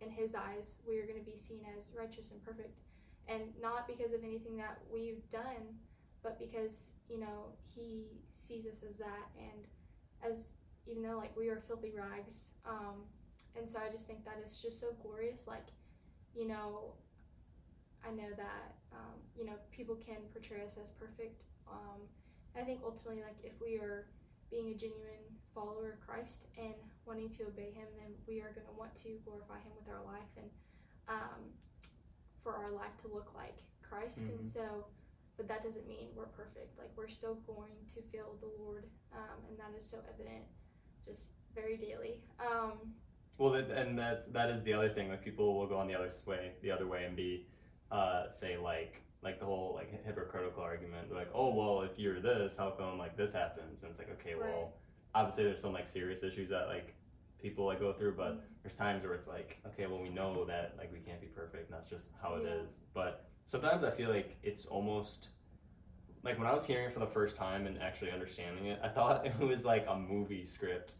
in 0.03 0.11
his 0.11 0.35
eyes, 0.35 0.79
we 0.87 0.97
are 0.99 1.05
going 1.05 1.19
to 1.19 1.25
be 1.25 1.37
seen 1.37 1.61
as 1.77 1.91
righteous 1.97 2.31
and 2.31 2.43
perfect. 2.43 2.79
And 3.27 3.41
not 3.61 3.87
because 3.87 4.13
of 4.13 4.23
anything 4.23 4.57
that 4.57 4.79
we've 4.91 5.23
done, 5.31 5.79
but 6.21 6.37
because, 6.39 6.91
you 7.09 7.19
know, 7.19 7.55
he 7.73 8.07
sees 8.33 8.65
us 8.65 8.83
as 8.87 8.97
that. 8.97 9.31
And 9.37 10.31
as, 10.31 10.51
even 10.85 11.03
though, 11.03 11.17
like, 11.17 11.35
we 11.37 11.49
are 11.49 11.61
filthy 11.67 11.93
rags. 11.95 12.49
Um, 12.65 13.07
and 13.57 13.69
so 13.69 13.79
I 13.79 13.91
just 13.91 14.07
think 14.07 14.25
that 14.25 14.43
is 14.45 14.57
just 14.61 14.79
so 14.79 14.87
glorious. 15.01 15.47
Like, 15.47 15.67
you 16.35 16.47
know, 16.47 16.93
I 18.05 18.11
know 18.11 18.29
that, 18.35 18.75
um, 18.91 19.15
you 19.37 19.45
know, 19.45 19.55
people 19.71 19.95
can 19.95 20.17
portray 20.33 20.63
us 20.65 20.73
as 20.81 20.91
perfect. 20.99 21.43
Um, 21.71 22.01
I 22.59 22.61
think 22.61 22.81
ultimately, 22.83 23.23
like, 23.23 23.37
if 23.43 23.53
we 23.61 23.77
are 23.77 24.07
being 24.53 24.69
a 24.69 24.77
genuine 24.77 25.25
follower 25.57 25.97
of 25.97 25.99
Christ 26.05 26.45
and 26.61 26.77
wanting 27.09 27.33
to 27.41 27.49
obey 27.49 27.73
Him, 27.73 27.89
then 27.97 28.13
we 28.29 28.37
are 28.45 28.53
going 28.53 28.69
to 28.69 28.77
want 28.77 28.93
to 29.01 29.17
glorify 29.25 29.57
Him 29.65 29.73
with 29.73 29.89
our 29.89 30.05
life 30.05 30.29
and 30.37 30.49
um, 31.09 31.41
for 32.45 32.53
our 32.53 32.69
life 32.69 32.93
to 33.01 33.07
look 33.09 33.33
like 33.33 33.57
Christ. 33.81 34.21
Mm-hmm. 34.21 34.37
And 34.37 34.53
so, 34.53 34.85
but 35.37 35.47
that 35.47 35.63
doesn't 35.63 35.87
mean 35.89 36.13
we're 36.15 36.29
perfect. 36.37 36.77
Like 36.77 36.93
we're 36.95 37.09
still 37.09 37.41
going 37.49 37.73
to 37.97 38.01
feel 38.13 38.37
the 38.39 38.53
Lord, 38.61 38.85
um, 39.13 39.41
and 39.49 39.57
that 39.57 39.73
is 39.79 39.89
so 39.89 39.97
evident, 40.13 40.45
just 41.07 41.33
very 41.55 41.77
daily. 41.77 42.21
Um, 42.39 42.93
well, 43.39 43.55
and 43.55 43.97
that's 43.97 44.27
that 44.31 44.49
is 44.51 44.61
the 44.61 44.73
other 44.73 44.89
thing. 44.89 45.09
Like 45.09 45.23
people 45.23 45.57
will 45.57 45.67
go 45.67 45.77
on 45.77 45.87
the 45.87 45.95
other 45.95 46.11
way, 46.27 46.51
the 46.61 46.69
other 46.69 46.85
way, 46.85 47.05
and 47.05 47.15
be 47.15 47.47
uh, 47.91 48.29
say 48.31 48.57
like 48.57 49.01
like 49.23 49.39
the 49.39 49.45
whole 49.45 49.73
like 49.75 50.03
hypocritical 50.05 50.61
argument. 50.61 51.09
They're 51.09 51.17
like, 51.17 51.31
oh 51.33 51.53
well, 51.53 51.81
if 51.81 51.97
you're 51.97 52.19
this, 52.19 52.55
how 52.57 52.71
come 52.71 52.97
like 52.97 53.17
this 53.17 53.33
happens? 53.33 53.83
And 53.83 53.91
it's 53.91 53.99
like, 53.99 54.09
okay, 54.19 54.33
right. 54.33 54.49
well 54.49 54.73
obviously 55.15 55.43
there's 55.43 55.61
some 55.61 55.73
like 55.73 55.87
serious 55.87 56.23
issues 56.23 56.49
that 56.49 56.67
like 56.67 56.93
people 57.41 57.65
like 57.65 57.79
go 57.79 57.93
through, 57.93 58.13
but 58.15 58.31
mm-hmm. 58.31 58.39
there's 58.63 58.75
times 58.75 59.03
where 59.03 59.13
it's 59.13 59.27
like, 59.27 59.59
okay, 59.67 59.85
well 59.85 60.01
we 60.01 60.09
know 60.09 60.45
that 60.45 60.75
like 60.77 60.91
we 60.91 60.99
can't 60.99 61.21
be 61.21 61.27
perfect, 61.27 61.69
and 61.69 61.79
that's 61.79 61.89
just 61.89 62.09
how 62.21 62.35
it 62.35 62.43
yeah. 62.45 62.63
is. 62.63 62.69
But 62.93 63.25
sometimes 63.45 63.83
I 63.83 63.91
feel 63.91 64.09
like 64.09 64.37
it's 64.43 64.65
almost 64.65 65.29
like 66.23 66.37
when 66.37 66.47
I 66.47 66.53
was 66.53 66.65
hearing 66.65 66.85
it 66.85 66.93
for 66.93 66.99
the 66.99 67.07
first 67.07 67.35
time 67.35 67.67
and 67.67 67.81
actually 67.81 68.11
understanding 68.11 68.67
it, 68.67 68.79
I 68.83 68.89
thought 68.89 69.25
it 69.25 69.39
was 69.39 69.65
like 69.65 69.85
a 69.87 69.97
movie 69.97 70.45
script, 70.45 70.93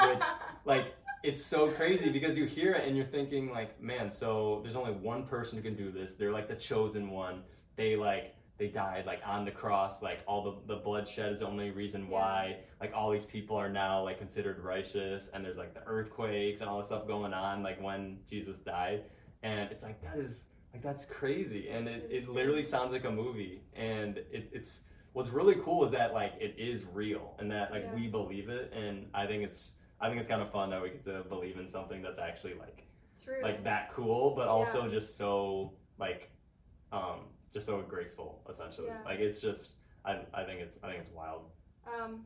which 0.00 0.22
like 0.64 0.94
it's 1.22 1.44
so 1.44 1.68
crazy 1.70 2.08
because 2.08 2.36
you 2.36 2.46
hear 2.46 2.72
it 2.72 2.86
and 2.86 2.96
you're 2.96 3.06
thinking 3.06 3.50
like, 3.50 3.80
man, 3.80 4.10
so 4.10 4.60
there's 4.62 4.74
only 4.74 4.92
one 4.92 5.24
person 5.24 5.56
who 5.56 5.62
can 5.62 5.76
do 5.76 5.92
this. 5.92 6.14
They're 6.14 6.32
like 6.32 6.48
the 6.48 6.56
chosen 6.56 7.10
one. 7.10 7.42
They 7.76 7.96
like 7.96 8.34
they 8.58 8.68
died 8.68 9.06
like 9.06 9.20
on 9.26 9.44
the 9.44 9.50
cross 9.50 10.02
like 10.02 10.20
all 10.26 10.42
the, 10.66 10.74
the 10.74 10.80
bloodshed 10.80 11.32
is 11.32 11.40
the 11.40 11.46
only 11.46 11.70
reason 11.70 12.08
why 12.08 12.58
like 12.80 12.92
all 12.94 13.10
these 13.10 13.24
people 13.24 13.56
are 13.56 13.68
now 13.68 14.04
like 14.04 14.18
considered 14.18 14.62
righteous 14.62 15.30
and 15.32 15.44
there's 15.44 15.56
like 15.56 15.74
the 15.74 15.82
earthquakes 15.86 16.60
and 16.60 16.68
all 16.70 16.78
this 16.78 16.86
stuff 16.86 17.06
going 17.06 17.32
on 17.32 17.62
like 17.62 17.80
when 17.82 18.18
jesus 18.28 18.58
died. 18.58 19.04
And 19.42 19.70
it's 19.72 19.82
like 19.82 20.00
that 20.02 20.18
is 20.18 20.44
like 20.72 20.82
that's 20.82 21.04
crazy. 21.06 21.68
And 21.70 21.88
it, 21.88 22.08
it 22.10 22.28
literally 22.28 22.62
sounds 22.62 22.92
like 22.92 23.04
a 23.04 23.10
movie. 23.10 23.62
And 23.74 24.18
it, 24.18 24.48
it's 24.52 24.82
what's 25.12 25.30
really 25.30 25.56
cool 25.56 25.84
is 25.84 25.90
that 25.92 26.14
like 26.14 26.34
it 26.40 26.54
is 26.56 26.82
real 26.92 27.34
and 27.40 27.50
that 27.50 27.70
like 27.72 27.82
Yeah. 27.84 27.94
we 27.94 28.06
believe 28.06 28.48
it. 28.48 28.72
And 28.72 29.08
i 29.14 29.26
think 29.26 29.42
it's 29.42 29.72
i 30.00 30.08
think 30.08 30.20
it's 30.20 30.28
kind 30.28 30.42
of 30.42 30.52
fun 30.52 30.70
that 30.70 30.80
we 30.80 30.90
get 30.90 31.04
to 31.06 31.22
believe 31.28 31.56
in 31.58 31.68
something 31.68 32.00
that's 32.02 32.18
actually 32.18 32.54
like 32.54 32.84
True. 33.24 33.42
like 33.42 33.64
that 33.64 33.92
cool 33.92 34.34
but 34.36 34.46
also 34.48 34.88
just 34.88 35.16
so 35.16 35.72
like 35.98 36.30
um 36.92 37.20
just 37.52 37.66
so 37.66 37.82
graceful 37.82 38.40
essentially 38.48 38.88
Yeah. 38.88 39.02
like 39.04 39.20
it's 39.20 39.40
just 39.40 39.72
I, 40.04 40.18
I 40.34 40.42
think 40.44 40.60
it's 40.60 40.78
i 40.82 40.88
think 40.88 41.00
it's 41.00 41.10
wild 41.12 41.42
Um, 41.86 42.24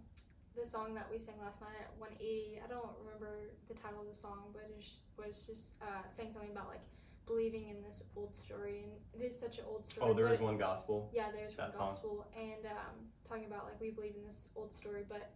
the 0.54 0.66
song 0.66 0.94
that 0.94 1.06
we 1.12 1.18
sang 1.18 1.34
last 1.42 1.60
night 1.60 1.76
at 1.80 1.90
180, 1.98 2.60
I 2.64 2.66
don't 2.68 2.88
remember 3.04 3.50
the 3.68 3.74
title 3.74 4.00
of 4.00 4.08
the 4.08 4.16
song, 4.18 4.52
but 4.54 4.62
it 4.64 4.84
was 5.20 5.44
just 5.46 5.76
uh, 5.82 6.00
saying 6.16 6.32
something 6.32 6.50
about 6.50 6.68
like 6.68 6.80
believing 7.26 7.68
in 7.68 7.82
this 7.82 8.02
old 8.16 8.34
story, 8.36 8.84
and 9.12 9.22
it 9.22 9.26
is 9.26 9.38
such 9.38 9.58
an 9.58 9.64
old 9.68 9.86
story. 9.86 10.08
oh 10.10 10.14
there 10.14 10.32
is 10.32 10.40
one 10.40 10.56
gospel 10.56 11.10
Yeah, 11.12 11.28
there's 11.30 11.56
one 11.58 11.72
song. 11.72 11.88
gospel, 11.90 12.26
and 12.34 12.64
um, 12.72 12.94
talking 13.28 13.44
about 13.44 13.64
like 13.68 13.78
we 13.80 13.90
believe 13.90 14.14
in 14.16 14.24
this 14.26 14.44
old 14.56 14.74
story, 14.74 15.04
but 15.08 15.30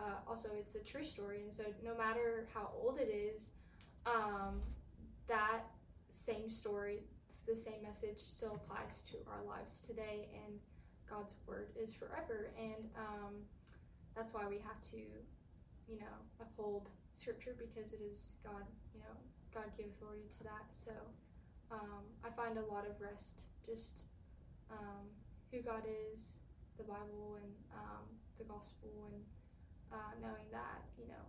uh, 0.00 0.18
also 0.28 0.48
it's 0.58 0.74
a 0.74 0.80
true 0.80 1.04
story, 1.04 1.42
and 1.44 1.54
so 1.54 1.62
no 1.84 1.94
matter 1.96 2.48
how 2.52 2.70
old 2.82 2.98
it 2.98 3.10
is, 3.10 3.50
um, 4.06 4.62
that 5.28 5.62
same 6.10 6.50
story, 6.50 7.04
the 7.46 7.56
same 7.56 7.82
message 7.82 8.18
still 8.18 8.58
applies 8.58 9.06
to 9.10 9.16
our 9.30 9.42
lives 9.46 9.80
today, 9.86 10.28
and 10.34 10.58
God's 11.08 11.36
word 11.46 11.70
is 11.78 11.94
forever, 11.94 12.50
and 12.58 12.90
um, 12.98 13.34
that's 14.14 14.34
why 14.34 14.46
we 14.48 14.58
have 14.58 14.82
to, 14.90 14.98
you 15.86 15.98
know, 16.02 16.16
uphold 16.42 16.90
Scripture 17.16 17.54
because 17.54 17.92
it 17.92 18.02
is 18.02 18.36
God, 18.42 18.66
you 18.92 19.00
know, 19.00 19.14
God 19.54 19.70
gave 19.78 19.94
authority 19.96 20.26
to 20.38 20.44
that. 20.44 20.66
So 20.74 20.92
um, 21.70 22.02
I 22.24 22.30
find 22.34 22.58
a 22.58 22.66
lot 22.66 22.84
of 22.84 22.98
rest 23.00 23.46
just 23.64 24.04
um, 24.70 25.06
who 25.52 25.62
God 25.62 25.86
is, 25.86 26.42
the 26.78 26.84
Bible, 26.84 27.38
and 27.38 27.52
um, 27.72 28.04
the 28.38 28.44
gospel, 28.44 28.90
and 29.14 29.22
uh, 29.92 30.12
knowing 30.20 30.50
that 30.50 30.82
you 30.98 31.06
know 31.06 31.26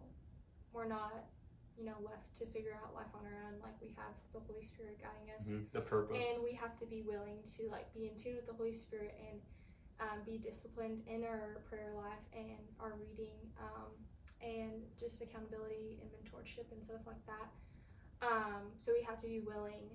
we're 0.74 0.90
not 0.90 1.30
you 1.78 1.86
know 1.86 1.96
left 2.02 2.34
to 2.42 2.46
figure 2.50 2.74
out 2.74 2.94
life 2.98 3.14
on 3.14 3.22
our 3.26 3.38
own. 3.48 3.62
Like 3.62 3.78
we 3.82 3.94
have 3.96 4.18
the 4.34 4.42
Holy 4.50 4.66
Spirit 4.66 4.98
guiding 4.98 5.30
us, 5.38 5.46
Mhm. 5.48 5.72
the 5.72 5.82
purpose 5.82 6.18
and 6.18 6.44
we 6.44 6.54
have 6.54 6.78
to 6.80 6.86
be 6.86 7.02
willing 7.04 7.44
to 7.58 7.70
like 7.70 7.94
be 7.94 8.08
in 8.08 8.18
tune 8.18 8.36
with 8.36 8.48
the 8.48 8.54
Holy 8.54 8.74
Spirit 8.74 9.14
and 9.30 9.42
um, 10.00 10.22
be 10.26 10.38
disciplined 10.38 11.02
in 11.08 11.24
our 11.24 11.62
prayer 11.70 11.94
life 11.94 12.22
and 12.34 12.62
our 12.80 12.94
reading 12.94 13.38
um, 13.60 13.90
and 14.42 14.86
just 14.98 15.22
accountability 15.22 15.98
and 16.02 16.10
mentorship 16.14 16.70
and 16.72 16.84
stuff 16.84 17.02
like 17.08 17.24
that. 17.26 17.50
Um, 18.22 18.74
so 18.80 18.92
we 18.94 19.02
have 19.04 19.22
to 19.22 19.28
be 19.28 19.40
willing, 19.40 19.90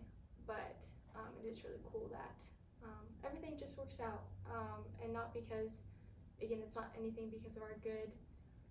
but 0.46 0.78
um, 1.14 1.30
it 1.42 1.46
is 1.46 1.62
really 1.64 1.78
cool 1.92 2.08
that 2.10 2.38
um, 2.82 3.06
everything 3.24 3.56
just 3.58 3.76
works 3.78 3.98
out, 4.00 4.24
um, 4.50 4.82
and 5.02 5.12
not 5.12 5.32
because, 5.34 5.78
again, 6.40 6.58
it's 6.62 6.74
not 6.74 6.90
anything 6.98 7.30
because 7.30 7.56
of 7.56 7.62
our 7.62 7.76
good. 7.82 8.10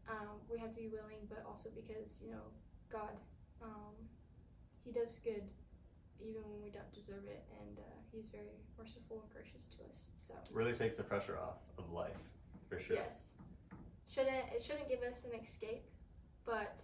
Um, 0.10 0.40
we 0.52 0.58
have 0.60 0.74
to 0.76 0.82
be 0.82 0.90
willing, 0.90 1.24
but 1.30 1.44
also 1.48 1.70
because 1.74 2.20
you 2.22 2.32
know 2.32 2.44
God 2.92 3.16
um, 3.62 3.94
he 4.84 4.92
does 4.92 5.20
good 5.24 5.44
even 6.22 6.42
when 6.46 6.62
we 6.62 6.70
don't 6.70 6.90
deserve 6.94 7.26
it, 7.26 7.42
and 7.58 7.80
uh, 7.82 7.98
he's 8.14 8.30
very 8.30 8.54
merciful 8.78 9.26
and 9.26 9.30
gracious 9.34 9.66
to 9.74 9.82
us. 9.90 10.14
So 10.28 10.34
Really 10.54 10.74
takes 10.74 10.96
the 10.96 11.04
pressure 11.04 11.38
off 11.38 11.58
of 11.78 11.90
life, 11.92 12.22
for 12.70 12.80
sure. 12.80 12.98
yes, 12.98 13.34
shouldn't 14.06 14.54
it 14.54 14.62
shouldn't 14.62 14.90
give 14.90 15.02
us 15.02 15.26
an 15.26 15.34
escape, 15.42 15.86
but 16.46 16.78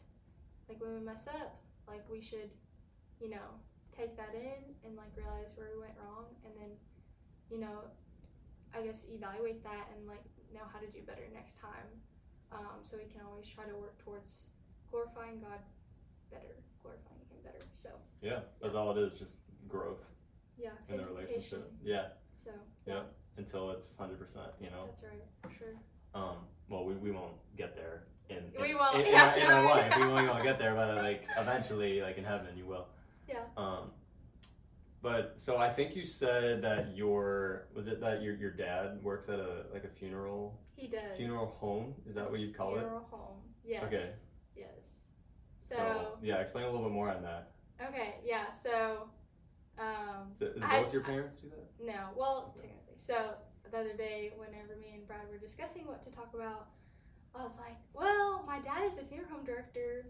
like 0.69 0.81
when 0.81 0.93
we 0.93 1.01
mess 1.01 1.27
up, 1.27 1.61
like 1.87 2.01
we 2.09 2.21
should, 2.21 2.49
you 3.21 3.29
know, 3.29 3.45
take 3.95 4.17
that 4.17 4.33
in 4.33 4.73
and 4.85 4.97
like 4.97 5.13
realize 5.15 5.53
where 5.55 5.69
we 5.73 5.81
went 5.81 5.93
wrong, 6.01 6.25
and 6.45 6.53
then, 6.57 6.73
you 7.51 7.59
know, 7.59 7.85
I 8.73 8.81
guess 8.81 9.05
evaluate 9.09 9.63
that 9.63 9.93
and 9.93 10.07
like 10.07 10.25
know 10.53 10.65
how 10.71 10.79
to 10.79 10.87
do 10.89 11.05
better 11.05 11.29
next 11.33 11.61
time. 11.61 11.89
Um, 12.51 12.81
so 12.81 12.97
we 12.97 13.05
can 13.11 13.21
always 13.21 13.45
try 13.45 13.65
to 13.65 13.75
work 13.75 13.99
towards 14.01 14.47
glorifying 14.89 15.41
God 15.43 15.59
better, 16.31 16.55
glorifying 16.81 17.21
Him 17.29 17.37
better. 17.43 17.63
So 17.81 17.89
Yeah, 18.21 18.39
that's 18.61 18.75
all 18.75 18.91
it 18.95 18.99
is, 19.01 19.17
just 19.17 19.35
growth 19.67 19.99
yeah, 20.57 20.69
in 20.89 20.97
the 20.97 21.05
relationship. 21.05 21.71
Yeah, 21.83 22.07
So 22.31 22.51
Yeah. 22.85 23.03
until 23.37 23.71
it's 23.71 23.87
100%, 23.99 24.17
you 24.59 24.69
know? 24.69 24.85
that's 24.87 25.03
right 25.03 25.23
for 25.41 25.51
sure. 25.57 25.75
Um, 26.13 26.37
well, 26.69 26.85
we, 26.85 26.93
we 26.95 27.11
won't 27.11 27.35
get 27.57 27.75
there 27.75 28.03
in, 28.29 28.37
in, 28.37 28.61
We 28.61 28.75
won't, 28.75 28.95
in, 28.95 29.05
in 29.05 29.11
yeah, 29.13 29.29
our, 29.29 29.37
in 29.37 29.47
our 29.47 29.61
no, 29.63 29.69
life. 29.75 29.93
We 29.95 30.07
won't, 30.07 30.23
we 30.23 30.29
won't 30.29 30.43
get 30.43 30.57
there, 30.59 30.73
but 30.75 30.95
like 30.97 31.23
eventually, 31.37 32.01
like 32.01 32.17
in 32.17 32.23
heaven, 32.23 32.57
you 32.57 32.65
will. 32.65 32.87
Yeah. 33.27 33.39
Um, 33.55 33.91
but 35.01 35.33
so 35.37 35.57
I 35.57 35.69
think 35.69 35.95
you 35.95 36.03
said 36.03 36.61
that 36.63 36.95
your 36.95 37.67
was 37.75 37.87
it 37.87 38.01
that 38.01 38.21
your 38.23 38.35
your 38.35 38.51
dad 38.51 39.01
works 39.03 39.29
at 39.29 39.39
a 39.39 39.65
like 39.71 39.83
a 39.83 39.87
funeral 39.89 40.59
He 40.75 40.87
does. 40.87 41.15
funeral 41.15 41.55
home? 41.59 41.93
Is 42.09 42.15
that 42.15 42.29
what 42.29 42.39
you'd 42.39 42.57
call 42.57 42.75
it? 42.75 42.79
Funeral 42.79 43.07
home. 43.11 43.37
Yes. 43.63 43.83
Okay. 43.83 44.09
Yes. 44.55 44.67
So, 45.69 45.75
So, 45.75 46.17
yeah, 46.21 46.36
explain 46.38 46.63
a 46.65 46.67
little 46.69 46.84
bit 46.86 46.93
more 46.93 47.10
on 47.10 47.21
that. 47.23 47.51
okay, 47.89 48.15
yeah. 48.23 48.53
So, 48.53 49.10
um, 49.77 50.34
So, 50.39 50.45
is 50.45 50.62
I- 50.63 50.84
both 50.84 50.93
your 50.93 51.03
parents 51.03 51.41
do 51.41 51.49
that? 51.49 51.67
no. 51.80 52.10
Well, 52.15 52.53
Okay. 52.58 52.67
technically. 52.69 52.95
So 52.99 53.38
the 53.71 53.77
other 53.80 53.93
day, 53.93 54.34
whenever 54.38 54.75
me 54.77 54.93
and 54.95 55.06
Brad 55.08 55.27
were 55.30 55.38
discussing 55.38 55.86
what 55.86 56.01
to 56.03 56.12
talk 56.12 56.34
about, 56.34 56.67
I 57.36 57.43
was 57.43 57.58
like, 57.60 57.77
"Well, 57.93 58.43
my 58.47 58.60
dad 58.60 58.84
is 58.91 58.97
a 58.97 59.03
funeral 59.06 59.30
home 59.30 59.43
director." 59.45 60.10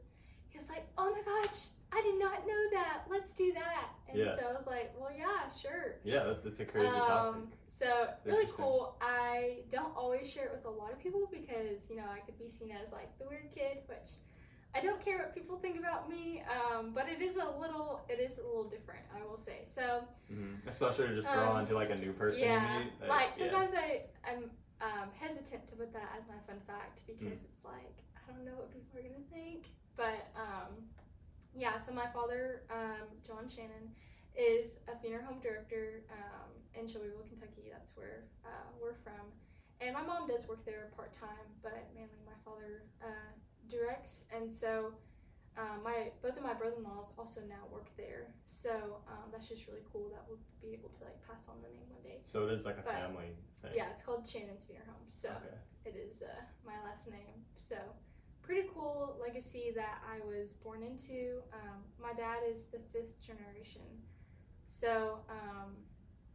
He 0.49 0.57
was 0.57 0.69
like, 0.69 0.87
"Oh 0.97 1.11
my 1.11 1.21
gosh, 1.23 1.69
I 1.91 2.01
did 2.01 2.17
not 2.19 2.47
know 2.47 2.69
that. 2.71 3.03
Let's 3.09 3.33
do 3.33 3.51
that." 3.53 3.89
And 4.07 4.17
Yeah. 4.17 4.37
so 4.37 4.47
I 4.47 4.53
was 4.53 4.65
like, 4.67 4.93
"Well, 4.97 5.11
yeah, 5.11 5.49
sure." 5.49 5.99
Yeah, 6.03 6.23
that, 6.23 6.43
that's 6.43 6.59
a 6.61 6.65
crazy 6.65 6.87
Um, 6.87 7.05
topic. 7.05 7.59
So 7.69 8.03
It's 8.09 8.25
really 8.25 8.47
cool. 8.47 8.95
I 9.01 9.63
don't 9.69 9.95
always 9.95 10.31
share 10.31 10.45
it 10.45 10.51
with 10.53 10.65
a 10.65 10.69
lot 10.69 10.91
of 10.91 10.99
people 10.99 11.27
because 11.27 11.89
you 11.89 11.95
know 11.97 12.07
I 12.09 12.21
could 12.21 12.37
be 12.39 12.49
seen 12.49 12.71
as 12.71 12.91
like 12.91 13.15
the 13.19 13.27
weird 13.27 13.51
kid, 13.51 13.83
which 13.87 14.13
I 14.77 14.81
don't 14.81 15.03
care 15.03 15.17
what 15.17 15.33
people 15.33 15.57
think 15.57 15.77
about 15.79 16.09
me. 16.09 16.43
Um, 16.45 16.91
but 16.93 17.07
it 17.09 17.21
is 17.21 17.35
a 17.37 17.49
little, 17.59 18.01
it 18.09 18.19
is 18.19 18.37
a 18.37 18.45
little 18.45 18.69
different, 18.69 19.01
I 19.15 19.25
will 19.25 19.39
say. 19.39 19.65
So 19.67 20.03
hmm 20.29 20.55
Especially 20.67 21.07
to 21.07 21.15
just 21.15 21.29
throw 21.31 21.49
um, 21.49 21.57
on 21.57 21.67
to 21.67 21.73
like 21.75 21.89
a 21.89 21.95
new 21.95 22.13
person 22.13 22.41
yeah, 22.43 22.79
you 22.79 22.85
meet. 22.85 22.93
like 23.09 23.29
yeah. 23.37 23.49
sometimes 23.49 23.73
I 23.73 24.01
I'm 24.27 24.43
um, 24.81 25.09
hesitant 25.17 25.67
to 25.69 25.75
put 25.75 25.91
that 25.93 26.13
as 26.17 26.23
my 26.29 26.37
fun 26.45 26.61
fact 26.67 26.99
Mm. 27.07 27.17
because 27.17 27.39
it's 27.49 27.63
like 27.65 27.97
I 28.13 28.31
don't 28.31 28.45
know 28.45 28.53
what 28.61 28.69
people 28.71 28.99
are 28.99 29.03
gonna 29.03 29.25
think. 29.33 29.65
But 29.95 30.29
um, 30.37 30.85
yeah, 31.55 31.79
so 31.79 31.91
my 31.91 32.05
father, 32.13 32.61
um, 32.69 33.07
John 33.25 33.49
Shannon, 33.49 33.89
is 34.37 34.77
a 34.85 34.93
funeral 35.01 35.25
home 35.25 35.39
director 35.41 36.05
um, 36.13 36.53
in 36.77 36.85
Shelbyville, 36.85 37.25
Kentucky. 37.25 37.73
That's 37.73 37.89
where 37.97 38.29
uh, 38.45 38.69
we're 38.77 38.93
from. 39.01 39.25
And 39.81 39.93
my 39.97 40.03
mom 40.05 40.27
does 40.29 40.45
work 40.47 40.61
there 40.65 40.89
part 40.93 41.13
time, 41.17 41.49
but 41.63 41.89
mainly 41.97 42.21
my 42.25 42.37
father 42.45 42.85
uh, 43.01 43.33
directs. 43.69 44.23
And 44.35 44.53
so 44.53 44.93
um, 45.57 45.81
my 45.83 46.11
both 46.21 46.37
of 46.37 46.43
my 46.43 46.53
brother-in-laws 46.53 47.13
also 47.17 47.41
now 47.49 47.65
work 47.71 47.89
there. 47.97 48.33
So 48.45 49.01
um, 49.07 49.29
that's 49.31 49.47
just 49.47 49.67
really 49.67 49.81
cool 49.91 50.09
that 50.13 50.23
we'll 50.27 50.39
be 50.61 50.73
able 50.77 50.89
to 50.89 51.03
like 51.03 51.17
pass 51.27 51.43
on 51.49 51.55
the 51.61 51.69
name 51.69 51.89
one 51.89 52.03
day. 52.03 52.21
So 52.25 52.45
it 52.45 52.53
is 52.53 52.65
like 52.65 52.77
a 52.77 52.83
But- 52.83 52.93
family 52.93 53.33
thing. 53.61 53.71
Yeah, 53.75 53.89
it's 53.91 54.03
called 54.03 54.27
Shannon's 54.27 54.63
Funeral 54.67 54.87
Home. 54.87 55.07
So 55.11 55.29
Okay. 55.29 55.57
it 55.85 55.95
is 55.95 56.21
uh, 56.21 56.29
my 56.65 56.77
last 56.83 57.09
name. 57.09 57.41
So 57.57 57.75
pretty 58.43 58.69
cool 58.73 59.17
legacy 59.19 59.71
that 59.75 60.01
I 60.07 60.25
was 60.25 60.53
born 60.53 60.83
into. 60.83 61.41
Um, 61.51 61.83
my 62.01 62.13
dad 62.13 62.39
is 62.47 62.67
the 62.67 62.79
fifth 62.93 63.19
generation, 63.19 63.83
so 64.69 65.19
um, 65.29 65.75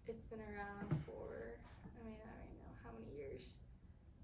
it's 0.07 0.27
been 0.27 0.41
around 0.41 0.91
for 1.07 1.57
I 1.97 2.05
mean 2.05 2.19
I 2.21 2.35
don't 2.45 2.59
know 2.61 2.75
how 2.85 2.91
many 2.93 3.17
years, 3.17 3.57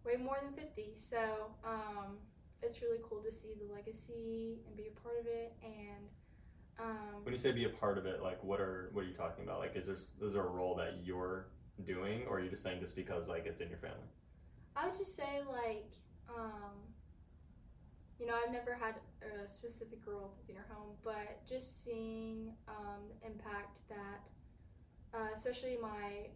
way 0.04 0.16
more 0.16 0.36
than 0.42 0.52
fifty. 0.52 0.92
So 0.98 1.54
um, 1.64 2.18
it's 2.62 2.82
really 2.82 2.98
cool 3.08 3.22
to 3.22 3.32
see 3.32 3.54
the 3.54 3.72
legacy 3.72 4.58
and 4.66 4.76
be 4.76 4.88
a 4.88 5.00
part 5.00 5.16
of 5.20 5.26
it. 5.26 5.54
And 5.62 6.08
um, 6.78 7.24
When 7.24 7.32
you 7.32 7.38
say 7.38 7.52
be 7.52 7.64
a 7.64 7.70
part 7.70 7.98
of 7.98 8.06
it, 8.06 8.22
like 8.22 8.42
what 8.42 8.60
are 8.60 8.90
what 8.92 9.04
are 9.04 9.08
you 9.08 9.14
talking 9.14 9.44
about? 9.44 9.58
Like 9.60 9.76
is 9.76 9.86
there 9.86 9.96
is 10.26 10.34
there 10.34 10.44
a 10.44 10.48
role 10.48 10.74
that 10.76 11.00
you're 11.04 11.46
doing, 11.84 12.22
or 12.28 12.36
are 12.36 12.40
you 12.40 12.50
just 12.50 12.62
saying 12.62 12.80
just 12.80 12.96
because 12.96 13.28
like 13.28 13.46
it's 13.46 13.60
in 13.60 13.68
your 13.68 13.78
family? 13.78 14.08
I 14.76 14.86
would 14.86 14.96
just 14.96 15.16
say 15.16 15.42
like, 15.48 15.90
um, 16.28 16.74
you 18.20 18.26
know, 18.26 18.34
I've 18.34 18.52
never 18.52 18.74
had 18.74 19.00
a 19.22 19.50
specific 19.50 19.98
role 20.06 20.34
in 20.48 20.54
your 20.54 20.66
home, 20.70 20.94
but 21.04 21.46
just 21.48 21.84
seeing 21.84 22.52
um, 22.68 23.02
the 23.08 23.26
impact 23.26 23.78
that, 23.88 24.22
uh, 25.14 25.28
especially 25.36 25.78
my 25.80 26.28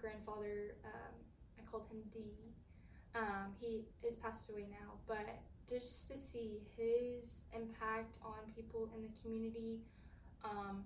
grandfather, 0.00 0.76
um, 0.84 1.14
I 1.58 1.70
called 1.70 1.84
him 1.90 2.00
D. 2.12 2.20
Um, 3.14 3.54
he 3.58 3.84
is 4.06 4.16
passed 4.16 4.50
away 4.50 4.66
now, 4.70 4.94
but 5.06 5.26
just 5.68 6.08
to 6.08 6.16
see 6.18 6.60
his 6.76 7.40
impact 7.54 8.18
on 8.24 8.36
people 8.54 8.88
in 8.94 9.02
the 9.02 9.12
community, 9.20 9.80
um, 10.44 10.84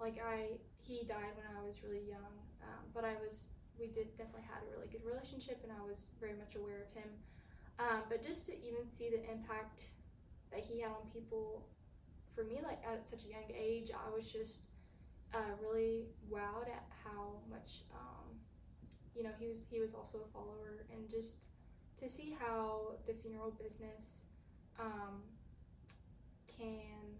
like 0.00 0.16
I, 0.18 0.58
he 0.80 1.04
died 1.06 1.36
when 1.36 1.46
I 1.56 1.66
was 1.66 1.82
really 1.84 2.04
young, 2.08 2.34
um, 2.62 2.84
but 2.94 3.04
I 3.04 3.14
was 3.20 3.48
we 3.80 3.88
did 3.88 4.12
definitely 4.20 4.44
had 4.44 4.60
a 4.60 4.68
really 4.76 4.92
good 4.92 5.00
relationship 5.08 5.56
and 5.64 5.72
I 5.72 5.80
was 5.80 6.04
very 6.20 6.36
much 6.36 6.52
aware 6.54 6.84
of 6.84 6.92
him. 6.92 7.08
Um, 7.80 8.04
but 8.12 8.20
just 8.20 8.44
to 8.46 8.52
even 8.52 8.84
see 8.84 9.08
the 9.08 9.24
impact 9.24 9.88
that 10.52 10.60
he 10.60 10.84
had 10.84 10.92
on 10.92 11.08
people, 11.16 11.64
for 12.36 12.44
me, 12.44 12.60
like 12.60 12.84
at 12.84 13.08
such 13.08 13.24
a 13.24 13.30
young 13.32 13.48
age, 13.48 13.88
I 13.88 14.12
was 14.12 14.28
just 14.28 14.68
uh, 15.32 15.56
really 15.64 16.12
wowed 16.28 16.68
at 16.68 16.84
how 17.00 17.40
much, 17.48 17.88
um, 17.96 18.36
you 19.16 19.24
know, 19.24 19.32
he 19.40 19.48
was 19.48 19.64
he 19.70 19.80
was 19.80 19.94
also 19.94 20.28
a 20.28 20.28
follower 20.28 20.84
and 20.92 21.08
just 21.08 21.48
to 22.00 22.08
see 22.08 22.36
how 22.38 22.92
the 23.06 23.12
funeral 23.14 23.52
business 23.62 24.24
um, 24.78 25.22
can 26.46 27.18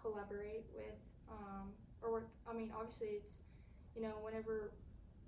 collaborate 0.00 0.64
with 0.74 0.98
um, 1.30 1.72
or 2.02 2.12
work. 2.12 2.28
I 2.48 2.52
mean, 2.52 2.70
obviously, 2.76 3.08
it's 3.20 3.32
you 3.94 4.02
know 4.02 4.14
whenever 4.22 4.72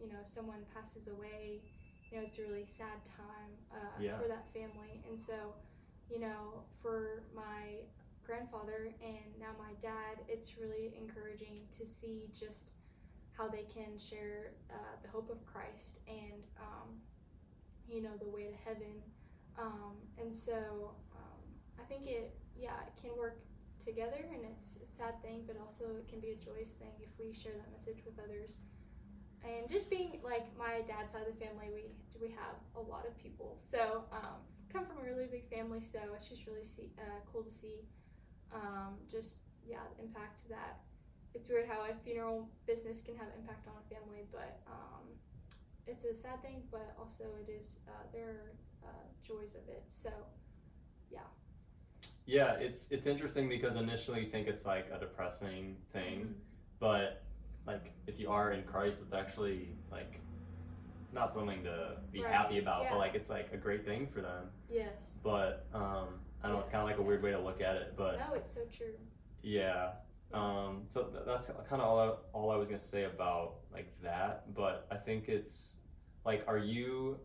you 0.00 0.08
know 0.08 0.20
someone 0.26 0.60
passes 0.74 1.08
away 1.08 1.62
you 2.10 2.18
know 2.18 2.24
it's 2.26 2.38
a 2.38 2.42
really 2.42 2.66
sad 2.66 3.00
time 3.16 3.52
uh, 3.72 3.96
Yeah. 4.00 4.18
for 4.18 4.28
that 4.28 4.44
family 4.52 5.02
and 5.08 5.18
so 5.18 5.54
you 6.10 6.20
know 6.20 6.62
for 6.82 7.22
my 7.34 7.86
grandfather 8.26 8.92
and 9.02 9.24
now 9.40 9.54
my 9.58 9.72
dad 9.80 10.18
it's 10.28 10.58
really 10.58 10.94
encouraging 10.98 11.62
to 11.78 11.86
see 11.86 12.28
just 12.38 12.72
how 13.32 13.48
they 13.48 13.64
can 13.72 13.98
share 13.98 14.52
uh, 14.70 14.74
the 15.02 15.08
hope 15.08 15.30
of 15.30 15.44
christ 15.46 15.98
and 16.08 16.42
you 17.88 18.02
know 18.02 18.14
the 18.18 18.28
way 18.28 18.44
to 18.50 18.56
heaven. 18.64 19.02
Um, 19.58 19.96
and 20.20 20.34
so 20.34 20.92
um, 21.16 21.40
i 21.80 21.84
think 21.88 22.06
it 22.06 22.36
yeah 22.60 22.76
it 22.84 22.92
can 23.00 23.16
work 23.16 23.40
together 23.82 24.20
and 24.28 24.44
it's 24.44 24.76
it's 24.76 24.92
a 24.92 24.96
sad 24.96 25.16
thing 25.22 25.44
but 25.46 25.56
also 25.56 25.96
it 25.96 26.08
can 26.08 26.20
be 26.20 26.36
a 26.36 26.38
joyous 26.42 26.76
thing 26.76 26.92
if 27.00 27.08
we 27.16 27.32
share 27.32 27.52
that 27.54 27.70
message 27.72 28.02
with 28.04 28.18
others. 28.18 28.58
And 29.46 29.70
just 29.70 29.88
being 29.88 30.18
like 30.24 30.50
my 30.58 30.82
dad's 30.90 31.12
side 31.12 31.22
of 31.22 31.38
the 31.38 31.40
family 31.40 31.70
we 31.72 31.84
we 32.20 32.28
have 32.34 32.58
a 32.74 32.80
lot 32.82 33.06
of 33.06 33.16
people. 33.16 33.54
So 33.56 34.04
um, 34.10 34.42
come 34.72 34.84
from 34.84 34.98
a 34.98 35.06
really 35.06 35.26
big 35.30 35.48
family 35.48 35.80
so 35.80 36.00
it's 36.18 36.28
just 36.28 36.46
really 36.46 36.66
see, 36.66 36.90
uh, 36.98 37.20
cool 37.32 37.42
to 37.42 37.52
see 37.52 37.86
um, 38.52 38.98
just 39.10 39.38
yeah 39.64 39.86
the 39.96 40.04
impact 40.04 40.42
that 40.48 40.82
it's 41.34 41.48
weird 41.48 41.68
how 41.68 41.84
a 41.84 41.94
funeral 42.04 42.48
business 42.66 43.00
can 43.00 43.14
have 43.16 43.28
impact 43.38 43.66
on 43.68 43.74
a 43.78 43.86
family 43.92 44.24
but 44.32 44.60
um, 44.66 45.04
it's 45.86 46.04
a 46.04 46.14
sad 46.14 46.42
thing 46.42 46.62
but 46.70 46.94
also 46.98 47.24
it 47.46 47.50
is 47.50 47.78
uh, 47.88 47.90
there 48.12 48.28
are 48.82 48.88
uh, 48.88 49.04
joys 49.26 49.54
of 49.54 49.68
it 49.68 49.84
so 49.92 50.10
Yeah, 51.10 51.20
Yeah, 52.26 52.54
it's 52.54 52.88
it's 52.90 53.06
interesting 53.06 53.48
because 53.48 53.76
initially 53.76 54.24
you 54.24 54.30
think 54.30 54.48
it's 54.48 54.66
like 54.66 54.86
a 54.92 54.98
depressing 54.98 55.76
thing, 55.92 56.18
Mhm. 56.26 56.34
but 56.80 57.22
like 57.66 57.92
if 58.06 58.18
you 58.18 58.28
are 58.30 58.52
in 58.52 58.64
Christ, 58.64 59.00
it's 59.02 59.12
actually 59.12 59.76
like 59.90 60.20
not 61.12 61.32
something 61.32 61.62
to 61.64 61.96
be 62.12 62.22
Right, 62.22 62.32
happy 62.32 62.58
about, 62.58 62.82
yeah. 62.82 62.90
but 62.90 62.98
like 62.98 63.14
it's 63.14 63.30
like 63.30 63.52
a 63.52 63.56
great 63.56 63.84
thing 63.84 64.06
for 64.08 64.20
them. 64.20 64.50
yes 64.68 64.96
But 65.22 65.66
um, 65.72 66.20
I 66.42 66.48
don't 66.48 66.56
know, 66.56 66.60
it's 66.60 66.70
kind 66.70 66.82
of 66.82 66.88
like 66.88 66.98
a 66.98 67.02
weird 67.02 67.22
way 67.22 67.30
to 67.30 67.38
look 67.40 67.60
at 67.60 67.76
it, 67.76 67.94
but 67.96 68.18
no 68.18 68.34
it's 68.34 68.52
so 68.52 68.60
true 68.76 68.94
yeah. 69.42 69.92
Um, 70.34 70.84
so 70.88 71.04
th- 71.04 71.24
that's 71.24 71.46
kind 71.68 71.80
of 71.80 71.88
all 71.88 71.98
I, 72.00 72.08
all 72.36 72.50
I 72.50 72.56
was 72.56 72.66
gonna 72.66 72.80
say 72.80 73.04
about 73.04 73.58
like 73.72 73.88
that. 74.02 74.52
But 74.54 74.86
I 74.90 74.96
think 74.96 75.28
it's 75.28 75.75
like, 76.26 76.44
are 76.46 76.58
you 76.58 77.16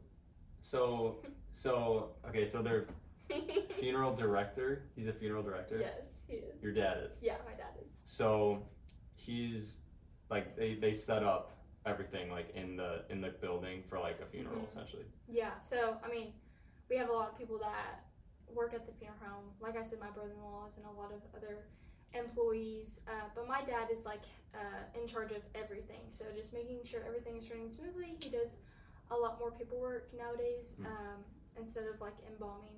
so 0.61 1.17
so 1.51 2.11
okay? 2.29 2.45
So 2.45 2.61
they're 2.61 2.85
funeral 3.79 4.13
director. 4.15 4.83
He's 4.95 5.07
a 5.07 5.13
funeral 5.13 5.43
director. 5.43 5.77
yes 5.79 6.13
He 6.27 6.35
is. 6.35 6.61
Your 6.61 6.71
dad 6.73 6.97
is. 7.09 7.17
Yeah, 7.21 7.35
my 7.45 7.51
dad 7.53 7.73
is. 7.81 7.87
So 8.05 8.63
he's 9.15 9.79
like 10.29 10.55
they, 10.55 10.75
they 10.75 10.93
set 10.93 11.23
up 11.23 11.57
everything 11.85 12.29
like 12.29 12.49
in 12.55 12.77
the 12.77 13.01
in 13.09 13.19
the 13.21 13.29
building 13.41 13.83
for 13.89 13.99
like 13.99 14.19
a 14.21 14.25
funeral 14.27 14.57
Mhm. 14.57 14.69
essentially. 14.69 15.05
Yeah, 15.27 15.51
so 15.67 15.97
I 16.05 16.09
mean, 16.09 16.33
we 16.89 16.95
have 16.97 17.09
a 17.09 17.13
lot 17.13 17.29
of 17.31 17.37
people 17.37 17.57
that 17.59 18.05
work 18.53 18.73
at 18.73 18.85
the 18.85 18.93
funeral 18.93 19.17
home. 19.25 19.45
Like 19.59 19.75
I 19.77 19.83
said, 19.83 19.99
my 19.99 20.11
brother-in-laws 20.11 20.73
and 20.77 20.85
a 20.85 20.91
lot 21.01 21.11
of 21.11 21.21
other 21.35 21.65
employees. 22.13 22.99
Uh, 23.07 23.11
but 23.33 23.47
my 23.47 23.61
dad 23.63 23.87
is 23.91 24.05
like 24.05 24.21
uh, 24.53 24.83
in 24.99 25.07
charge 25.07 25.31
of 25.31 25.41
everything. 25.55 26.01
So 26.11 26.25
just 26.35 26.53
making 26.53 26.79
sure 26.83 26.99
everything 27.07 27.37
is 27.37 27.49
running 27.49 27.71
smoothly. 27.71 28.17
He 28.19 28.29
does 28.29 28.57
a 29.11 29.15
lot 29.15 29.39
more 29.39 29.51
paperwork 29.51 30.09
nowadays 30.17 30.71
Mm. 30.79 30.85
um, 30.87 31.23
instead 31.57 31.83
of 31.85 31.99
like 32.01 32.15
embalming 32.31 32.77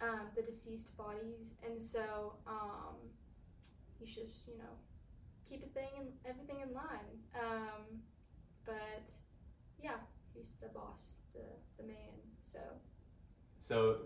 um, 0.00 0.28
the 0.36 0.42
deceased 0.42 0.96
bodies. 0.96 1.54
And 1.64 1.82
so 1.82 2.34
um, 2.46 2.96
he's 3.98 4.14
just 4.14 4.46
you 4.48 4.58
know 4.58 4.74
keep 5.48 5.62
it 5.62 5.72
thing 5.74 5.88
and 5.98 6.08
everything 6.24 6.60
in 6.60 6.72
line. 6.72 7.10
Um, 7.34 8.00
but 8.64 9.02
yeah, 9.82 9.96
he's 10.34 10.52
the 10.60 10.68
boss, 10.68 11.14
the 11.32 11.40
the 11.78 11.88
man. 11.88 11.96
So 12.52 12.60
So 13.62 13.96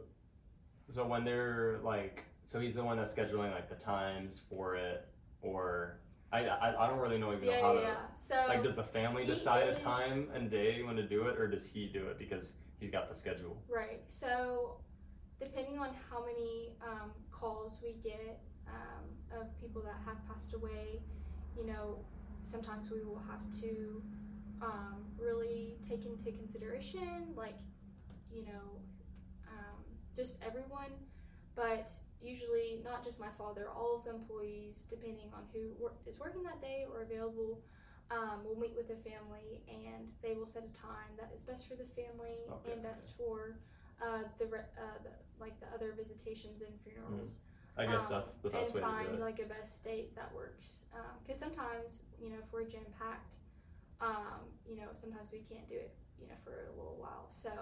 so 0.92 1.04
when 1.06 1.24
they're 1.24 1.78
like 1.82 2.24
so 2.44 2.60
he's 2.60 2.74
the 2.76 2.84
one 2.84 2.96
that's 2.96 3.12
scheduling 3.12 3.50
like 3.52 3.68
the 3.68 3.74
times 3.74 4.42
for 4.48 4.76
it 4.76 5.08
or 5.42 5.98
I 6.32 6.46
I, 6.46 6.84
I 6.84 6.88
don't 6.88 6.98
really 6.98 7.18
know 7.18 7.32
even 7.32 7.44
yeah, 7.44 7.60
how 7.60 7.72
yeah, 7.74 7.80
to 7.80 7.86
yeah. 7.86 7.96
So 8.16 8.44
like 8.48 8.62
does 8.62 8.74
the 8.74 8.82
family 8.84 9.24
decide 9.24 9.68
a 9.68 9.74
time 9.74 10.28
and 10.34 10.50
day 10.50 10.82
when 10.82 10.96
to 10.96 11.06
do 11.06 11.28
it 11.28 11.38
or 11.38 11.48
does 11.48 11.66
he 11.66 11.86
do 11.86 12.06
it 12.06 12.18
because 12.18 12.52
he's 12.80 12.90
got 12.90 13.08
the 13.08 13.14
schedule? 13.14 13.56
right. 13.68 14.02
So 14.08 14.78
depending 15.40 15.78
on 15.78 15.90
how 16.10 16.24
many 16.24 16.72
um, 16.82 17.10
calls 17.30 17.80
we 17.82 17.96
get 18.02 18.40
um, 18.68 19.40
of 19.40 19.46
people 19.60 19.82
that 19.82 19.96
have 20.04 20.16
passed 20.28 20.54
away, 20.54 21.00
you 21.56 21.66
know, 21.66 21.98
sometimes 22.50 22.90
we 22.90 23.02
will 23.02 23.22
have 23.28 23.40
to 23.60 24.02
um, 24.62 25.04
really 25.18 25.76
take 25.88 26.06
into 26.06 26.32
consideration, 26.32 27.34
like, 27.36 27.56
you 28.32 28.44
know, 28.44 28.80
um, 29.48 29.82
just 30.16 30.36
everyone, 30.44 30.90
but 31.54 31.90
usually 32.26 32.80
not 32.84 33.04
just 33.04 33.20
my 33.20 33.30
father, 33.38 33.68
all 33.70 33.96
of 33.96 34.04
the 34.04 34.10
employees, 34.10 34.84
depending 34.90 35.30
on 35.32 35.44
who 35.52 35.72
wor- 35.78 35.94
is 36.06 36.18
working 36.18 36.42
that 36.42 36.60
day 36.60 36.86
or 36.92 37.02
available, 37.02 37.60
um, 38.10 38.44
will 38.44 38.58
meet 38.58 38.74
with 38.76 38.88
the 38.88 38.96
family 39.08 39.62
and 39.68 40.06
they 40.22 40.34
will 40.34 40.46
set 40.46 40.62
a 40.62 40.74
time 40.76 41.10
that 41.18 41.30
is 41.34 41.42
best 41.42 41.66
for 41.68 41.74
the 41.74 41.86
family 41.94 42.46
Okay, 42.50 42.72
and 42.72 42.82
best 42.82 43.16
for 43.18 43.58
uh, 44.02 44.22
the, 44.38 44.46
re- 44.46 44.70
uh, 44.78 44.98
the 45.02 45.10
like 45.40 45.58
the 45.60 45.66
other 45.74 45.92
visitations 45.96 46.62
and 46.62 46.72
funerals 46.84 47.36
I 47.76 47.84
guess 47.86 48.06
um, 48.06 48.10
that's 48.10 48.34
the 48.40 48.48
best 48.50 48.72
and 48.72 48.74
way 48.74 48.80
to 48.80 48.86
find 48.86 49.08
do 49.08 49.14
it. 49.14 49.20
like 49.20 49.38
a 49.38 49.44
best 49.44 49.84
date 49.84 50.14
that 50.16 50.32
works. 50.34 50.84
Because 51.22 51.38
sometimes, 51.38 52.00
you 52.18 52.30
know, 52.30 52.40
if 52.40 52.48
we're 52.52 52.64
jam 52.64 52.88
packed, 52.98 53.36
um, 54.00 54.48
you 54.64 54.76
know, 54.76 54.88
sometimes 54.98 55.28
we 55.32 55.44
can't 55.44 55.68
do 55.68 55.76
it, 55.76 55.92
you 56.18 56.26
know, 56.26 56.38
for 56.42 56.72
a 56.72 56.76
little 56.76 56.96
while. 56.96 57.28
So 57.36 57.52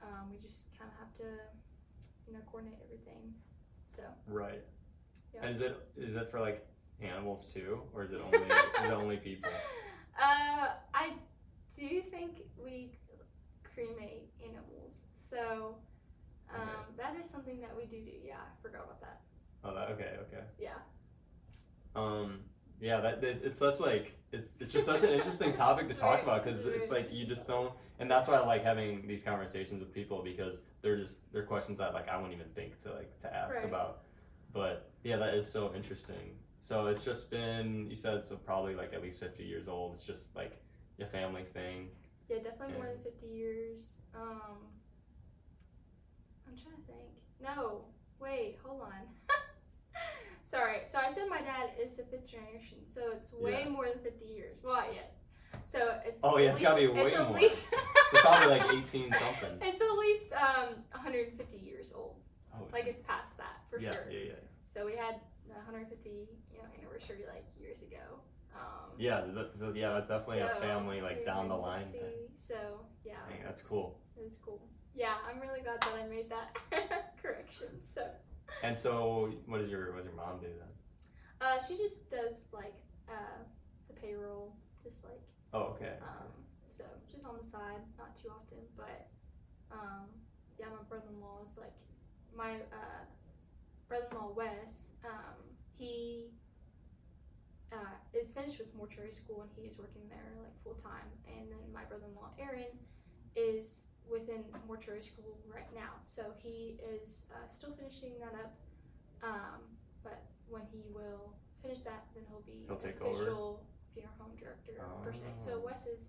um, 0.00 0.32
we 0.32 0.40
just 0.40 0.64
kind 0.78 0.88
of 0.88 0.96
have 0.96 1.12
to, 1.20 1.28
you 2.26 2.32
know, 2.32 2.40
coordinate 2.48 2.80
everything. 2.84 3.34
So 4.00 4.32
Right. 4.32 4.64
Yeah. 5.34 5.40
And 5.46 5.56
is 5.56 5.60
it 5.62 5.76
is 5.96 6.16
it 6.16 6.30
for 6.30 6.40
like 6.40 6.66
animals 7.00 7.46
too 7.52 7.82
or 7.94 8.04
is 8.04 8.12
it 8.12 8.20
only 8.20 8.46
is 8.48 8.90
it 8.90 8.92
only 8.92 9.16
people? 9.16 9.50
uh, 10.18 10.68
I 10.94 11.14
do 11.76 12.02
think 12.10 12.38
we 12.62 12.98
cremate 13.62 14.30
animals. 14.42 15.04
So 15.16 15.76
um, 16.52 16.60
Okay. 16.62 16.96
that 16.98 17.14
is 17.24 17.30
something 17.30 17.60
that 17.60 17.76
we 17.76 17.84
do 17.86 18.04
do. 18.04 18.10
Yeah, 18.24 18.34
I 18.38 18.62
forgot 18.62 18.84
about 18.84 19.00
that. 19.00 19.20
Oh 19.64 19.74
that 19.74 19.90
okay, 19.90 20.16
okay. 20.28 20.44
Yeah. 20.58 20.78
Um, 21.94 22.40
yeah, 22.80 23.00
that 23.00 23.22
it's, 23.22 23.40
it's 23.42 23.58
such 23.58 23.80
like 23.80 24.12
it's 24.32 24.50
it's 24.60 24.72
just 24.72 24.86
such 24.86 25.02
an 25.02 25.10
interesting 25.10 25.54
topic 25.54 25.88
to 25.88 25.94
talk 25.94 26.22
about 26.22 26.44
because 26.44 26.64
it's 26.66 26.90
like 26.90 27.12
you 27.12 27.26
just 27.26 27.46
don't, 27.46 27.72
and 27.98 28.10
that's 28.10 28.28
why 28.28 28.34
I 28.36 28.46
like 28.46 28.64
having 28.64 29.06
these 29.06 29.22
conversations 29.22 29.80
with 29.80 29.92
people 29.92 30.22
because 30.22 30.60
they're 30.82 30.96
just 30.96 31.18
they're 31.32 31.42
questions 31.44 31.78
that 31.78 31.94
like 31.94 32.08
I 32.08 32.16
wouldn't 32.16 32.34
even 32.34 32.50
think 32.54 32.80
to 32.82 32.92
like 32.92 33.20
to 33.22 33.34
ask 33.34 33.56
Right. 33.56 33.64
about. 33.64 34.02
But 34.52 34.90
yeah, 35.04 35.16
that 35.16 35.34
is 35.34 35.50
so 35.50 35.72
interesting. 35.74 36.36
So 36.60 36.86
it's 36.86 37.04
just 37.04 37.30
been 37.30 37.88
you 37.90 37.96
said 37.96 38.26
so 38.26 38.36
probably 38.36 38.74
like 38.74 38.92
at 38.94 39.02
least 39.02 39.20
fifty 39.20 39.44
years 39.44 39.68
old. 39.68 39.94
It's 39.94 40.04
just 40.04 40.34
like 40.36 40.60
a 41.00 41.06
family 41.06 41.44
thing. 41.54 41.88
Yeah, 42.28 42.38
definitely 42.38 42.74
more 42.74 42.86
than 42.86 43.02
50 43.02 43.26
years. 43.26 43.80
Um, 44.14 44.58
I'm 46.46 46.54
trying 46.54 46.76
to 46.76 46.82
think. 46.86 47.10
No, 47.42 47.86
wait, 48.20 48.58
hold 48.64 48.82
on. 48.82 48.92
Sorry. 50.50 50.78
So 50.90 50.98
I 50.98 51.12
said 51.14 51.28
my 51.28 51.40
dad 51.40 51.70
is 51.80 51.96
the 51.96 52.02
fifth 52.04 52.26
generation, 52.26 52.78
so 52.92 53.12
it's 53.14 53.32
way 53.32 53.62
Yeah. 53.64 53.68
more 53.68 53.86
than 53.88 54.00
50 54.00 54.24
years. 54.24 54.58
Well, 54.64 54.84
yeah. 54.92 55.06
So 55.66 56.00
it's 56.04 56.20
Oh, 56.24 56.38
yeah, 56.38 56.48
at 56.48 56.52
it's 56.54 56.60
gotta 56.62 56.76
be 56.80 56.86
least- 56.88 56.94
way 56.96 57.06
it's 57.06 57.16
at 57.16 57.28
more. 57.28 57.38
least 57.38 57.68
It's 58.12 58.20
probably 58.22 58.48
like 58.58 58.66
eighteen 58.74 59.12
something. 59.12 59.58
It's 59.62 59.80
at 59.80 59.92
least 59.92 60.32
um 60.32 60.68
150 60.90 61.56
years 61.56 61.92
old. 61.94 62.16
Oh, 62.52 62.66
Like 62.72 62.86
it's 62.86 63.02
past 63.02 63.36
that 63.36 63.62
for 63.70 63.78
yeah, 63.78 63.92
sure. 63.92 64.06
yeah, 64.10 64.18
yeah, 64.18 64.24
yeah. 64.34 64.34
So 64.74 64.84
we 64.84 64.96
had 64.96 65.20
the 65.46 65.54
150 65.54 66.10
you 66.50 66.58
know 66.58 66.64
anniversary 66.76 67.24
like 67.32 67.44
years 67.56 67.78
ago. 67.82 68.02
Um, 68.54 68.90
yeah. 68.98 69.20
That, 69.26 69.56
so, 69.56 69.72
yeah, 69.72 69.92
that's 69.92 70.08
definitely 70.08 70.40
a 70.40 70.48
family 70.60 71.00
like 71.00 71.24
down 71.24 71.48
the 71.48 71.56
line 71.56 71.86
thing. 71.92 72.26
So 72.46 72.80
yeah. 73.04 73.14
Dang, 73.28 73.44
that's 73.44 73.62
cool. 73.62 74.00
Was 74.16 74.32
cool. 74.44 74.60
Yeah, 74.94 75.14
I'm 75.28 75.38
really 75.40 75.60
glad 75.60 75.80
that 75.82 75.94
I 75.94 76.06
made 76.08 76.28
that 76.30 77.14
correction. 77.22 77.68
So, 77.84 78.02
And 78.62 78.76
so, 78.76 79.32
what 79.46 79.58
does 79.60 79.70
your 79.70 79.92
what 79.92 79.98
does 79.98 80.06
your 80.06 80.14
mom 80.14 80.38
do 80.40 80.46
then? 80.46 80.68
uh, 81.40 81.58
she 81.66 81.76
just 81.76 82.10
does 82.10 82.44
like 82.52 82.76
uh, 83.08 83.40
the 83.88 83.94
payroll, 83.94 84.54
just 84.84 85.02
like 85.04 85.20
Oh, 85.54 85.74
okay. 85.74 85.94
um, 86.02 86.28
so 86.76 86.84
just 87.10 87.24
on 87.24 87.36
the 87.42 87.48
side, 87.50 87.80
not 87.98 88.14
too 88.20 88.28
often, 88.28 88.58
but 88.76 89.08
um, 89.72 90.06
yeah, 90.58 90.66
my 90.66 90.82
brother-in-law 90.88 91.38
is 91.50 91.56
like 91.56 91.72
my 92.36 92.52
uh, 92.72 93.02
brother-in-law 93.88 94.32
Wes. 94.36 94.90
Um, 95.04 95.40
he 95.78 96.26
uh, 97.72 97.96
is 98.12 98.30
finished 98.32 98.58
with 98.58 98.74
mortuary 98.76 99.12
school 99.12 99.40
and 99.42 99.50
he 99.56 99.62
is 99.70 99.78
working 99.78 100.02
there 100.10 100.36
like 100.42 100.52
full 100.62 100.74
time, 100.84 101.08
and 101.26 101.50
then 101.50 101.64
my 101.72 101.84
brother-in-law 101.84 102.30
Aaron 102.38 102.76
is 103.34 103.80
within 104.10 104.42
mortuary 104.66 105.02
school 105.02 105.38
right 105.46 105.70
now, 105.74 106.02
so 106.08 106.34
he 106.42 106.76
is 106.82 107.24
uh, 107.32 107.46
still 107.52 107.70
finishing 107.78 108.18
that 108.18 108.34
up. 108.34 108.52
Um, 109.22 109.60
but 110.02 110.20
when 110.48 110.62
he 110.72 110.82
will 110.92 111.32
finish 111.62 111.80
that, 111.86 112.04
then 112.14 112.24
he'll 112.28 112.42
be 112.42 112.66
He'll 112.66 112.76
the 112.76 112.88
take 112.90 113.00
over? 113.00 113.14
official 113.22 113.62
funeral 113.94 114.14
home 114.18 114.34
director 114.38 114.74
per 115.04 115.12
se. 115.14 115.26
So 115.44 115.60
Oh. 115.60 115.64
Wes 115.64 115.86
is 115.86 116.08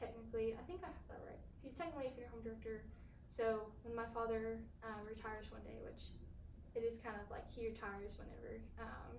technically, 0.00 0.54
I 0.58 0.62
think 0.64 0.80
I 0.82 0.88
have 0.88 1.06
that 1.08 1.20
right. 1.26 1.40
He's 1.62 1.74
technically 1.74 2.08
a 2.08 2.12
funeral 2.16 2.34
home 2.40 2.44
director. 2.44 2.82
So 3.28 3.66
when 3.82 3.94
my 3.94 4.06
father 4.14 4.58
um, 4.86 5.02
retires 5.08 5.50
one 5.50 5.62
day, 5.66 5.76
which 5.84 6.14
it 6.74 6.86
is 6.86 6.98
kind 7.02 7.16
of 7.20 7.26
like 7.30 7.44
he 7.50 7.66
retires 7.66 8.14
whenever, 8.18 8.62
um, 8.78 9.18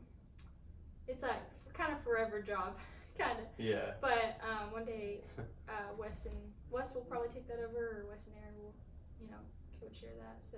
it's 1.08 1.22
like 1.22 1.44
f- 1.68 1.74
kind 1.76 1.92
of 1.92 2.00
forever 2.04 2.40
job, 2.42 2.80
kind 3.20 3.38
of. 3.40 3.46
Yeah. 3.60 4.00
But 4.00 4.40
one 4.76 4.84
day, 4.84 5.22
uh, 5.70 5.96
Wes 5.98 6.26
and 6.26 6.36
Wes 6.70 6.94
will 6.94 7.08
probably 7.08 7.30
take 7.30 7.48
that 7.48 7.60
over, 7.64 7.80
or 7.80 8.06
Wes 8.10 8.28
and 8.28 8.36
Aaron 8.44 8.56
will, 8.60 8.76
you 9.22 9.32
know, 9.32 9.40
co-chair 9.80 10.12
that. 10.20 10.44
So 10.52 10.58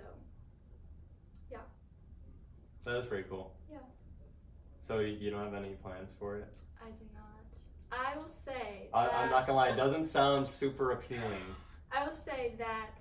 yeah. 1.52 1.58
That 2.84 2.96
is 2.96 3.06
pretty 3.06 3.28
cool. 3.30 3.54
Yeah. 3.70 3.78
So 4.80 4.98
you 4.98 5.30
don't 5.30 5.44
have 5.44 5.54
any 5.54 5.74
plans 5.74 6.12
for 6.18 6.36
it? 6.36 6.52
I 6.82 6.90
do 6.90 7.06
not. 7.14 7.46
I 7.92 8.18
will 8.18 8.28
say. 8.28 8.88
I, 8.92 9.08
I'm 9.08 9.30
not 9.30 9.46
gonna 9.46 9.58
lie, 9.58 9.68
it 9.68 9.76
doesn't 9.76 10.06
sound 10.06 10.48
super 10.48 10.90
appealing. 10.90 11.44
I 11.92 12.04
will 12.04 12.12
say 12.12 12.54
that 12.58 13.00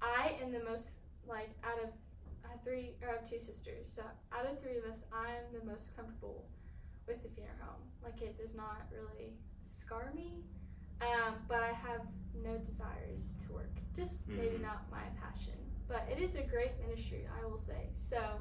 I 0.00 0.36
am 0.42 0.50
the 0.50 0.64
most 0.64 1.02
like 1.28 1.50
out 1.62 1.78
of 1.82 1.90
I 2.44 2.52
have 2.52 2.62
three 2.64 2.94
or 3.02 3.10
I 3.10 3.12
have 3.20 3.28
two 3.28 3.38
sisters. 3.38 3.86
So 3.94 4.02
out 4.32 4.46
of 4.50 4.60
three 4.62 4.78
of 4.78 4.84
us, 4.84 5.04
I'm 5.12 5.44
the 5.52 5.64
most 5.70 5.94
comfortable 5.94 6.46
with 7.06 7.22
the 7.22 7.28
funeral 7.28 7.56
home. 7.60 7.82
Like 8.02 8.22
it 8.22 8.38
does 8.38 8.54
not 8.56 8.88
really 8.90 9.34
scar 9.72 10.12
me, 10.14 10.44
um, 11.00 11.34
but 11.48 11.62
I 11.62 11.72
have 11.72 12.02
no 12.34 12.58
desires 12.58 13.34
to 13.46 13.52
work. 13.54 13.70
Just 13.94 14.28
maybe 14.28 14.56
Mhm. 14.56 14.62
not 14.62 14.90
my 14.90 15.04
passion. 15.20 15.54
But 15.88 16.08
it 16.10 16.18
is 16.20 16.34
a 16.34 16.42
great 16.42 16.78
ministry, 16.80 17.26
I 17.26 17.44
will 17.44 17.58
say. 17.58 17.90
So, 17.96 18.40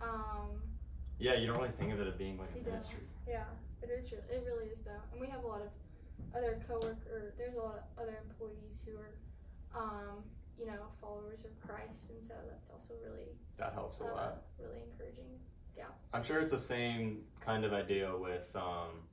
um, 0.00 0.62
Yeah, 1.18 1.34
you 1.34 1.46
don't 1.46 1.56
really 1.56 1.70
think 1.72 1.92
of 1.92 2.00
it 2.00 2.06
as 2.06 2.14
being 2.14 2.36
like 2.38 2.50
a 2.54 2.58
ministry. 2.58 2.98
yeah, 3.26 3.46
it 3.82 3.88
is. 3.88 4.12
Re- 4.12 4.18
it 4.30 4.44
really 4.44 4.66
is 4.66 4.82
though, 4.82 5.00
and 5.12 5.20
we 5.20 5.26
have 5.28 5.44
a 5.44 5.46
lot 5.46 5.62
of 5.62 5.70
other 6.34 6.60
coworker. 6.68 7.32
There's 7.38 7.54
a 7.54 7.60
lot 7.60 7.76
of 7.78 7.84
other 7.98 8.18
employees 8.18 8.84
who 8.84 8.98
are, 8.98 9.14
um, 9.74 10.24
you 10.58 10.66
know, 10.66 10.88
followers 11.00 11.44
of 11.46 11.58
Christ, 11.60 12.10
and 12.10 12.22
so 12.22 12.34
that's 12.50 12.68
also 12.70 12.94
really, 13.02 13.28
That 13.56 13.72
helps 13.72 14.00
a 14.00 14.04
uh, 14.04 14.14
lot. 14.14 14.42
really 14.58 14.82
encouraging. 14.82 15.40
Yeah. 15.74 15.88
I'm 16.12 16.22
sure 16.22 16.40
it's 16.40 16.52
the 16.52 16.58
same 16.58 17.26
kind 17.40 17.64
of 17.64 17.72
idea 17.72 18.14
with 18.14 18.54
um, 18.54 19.08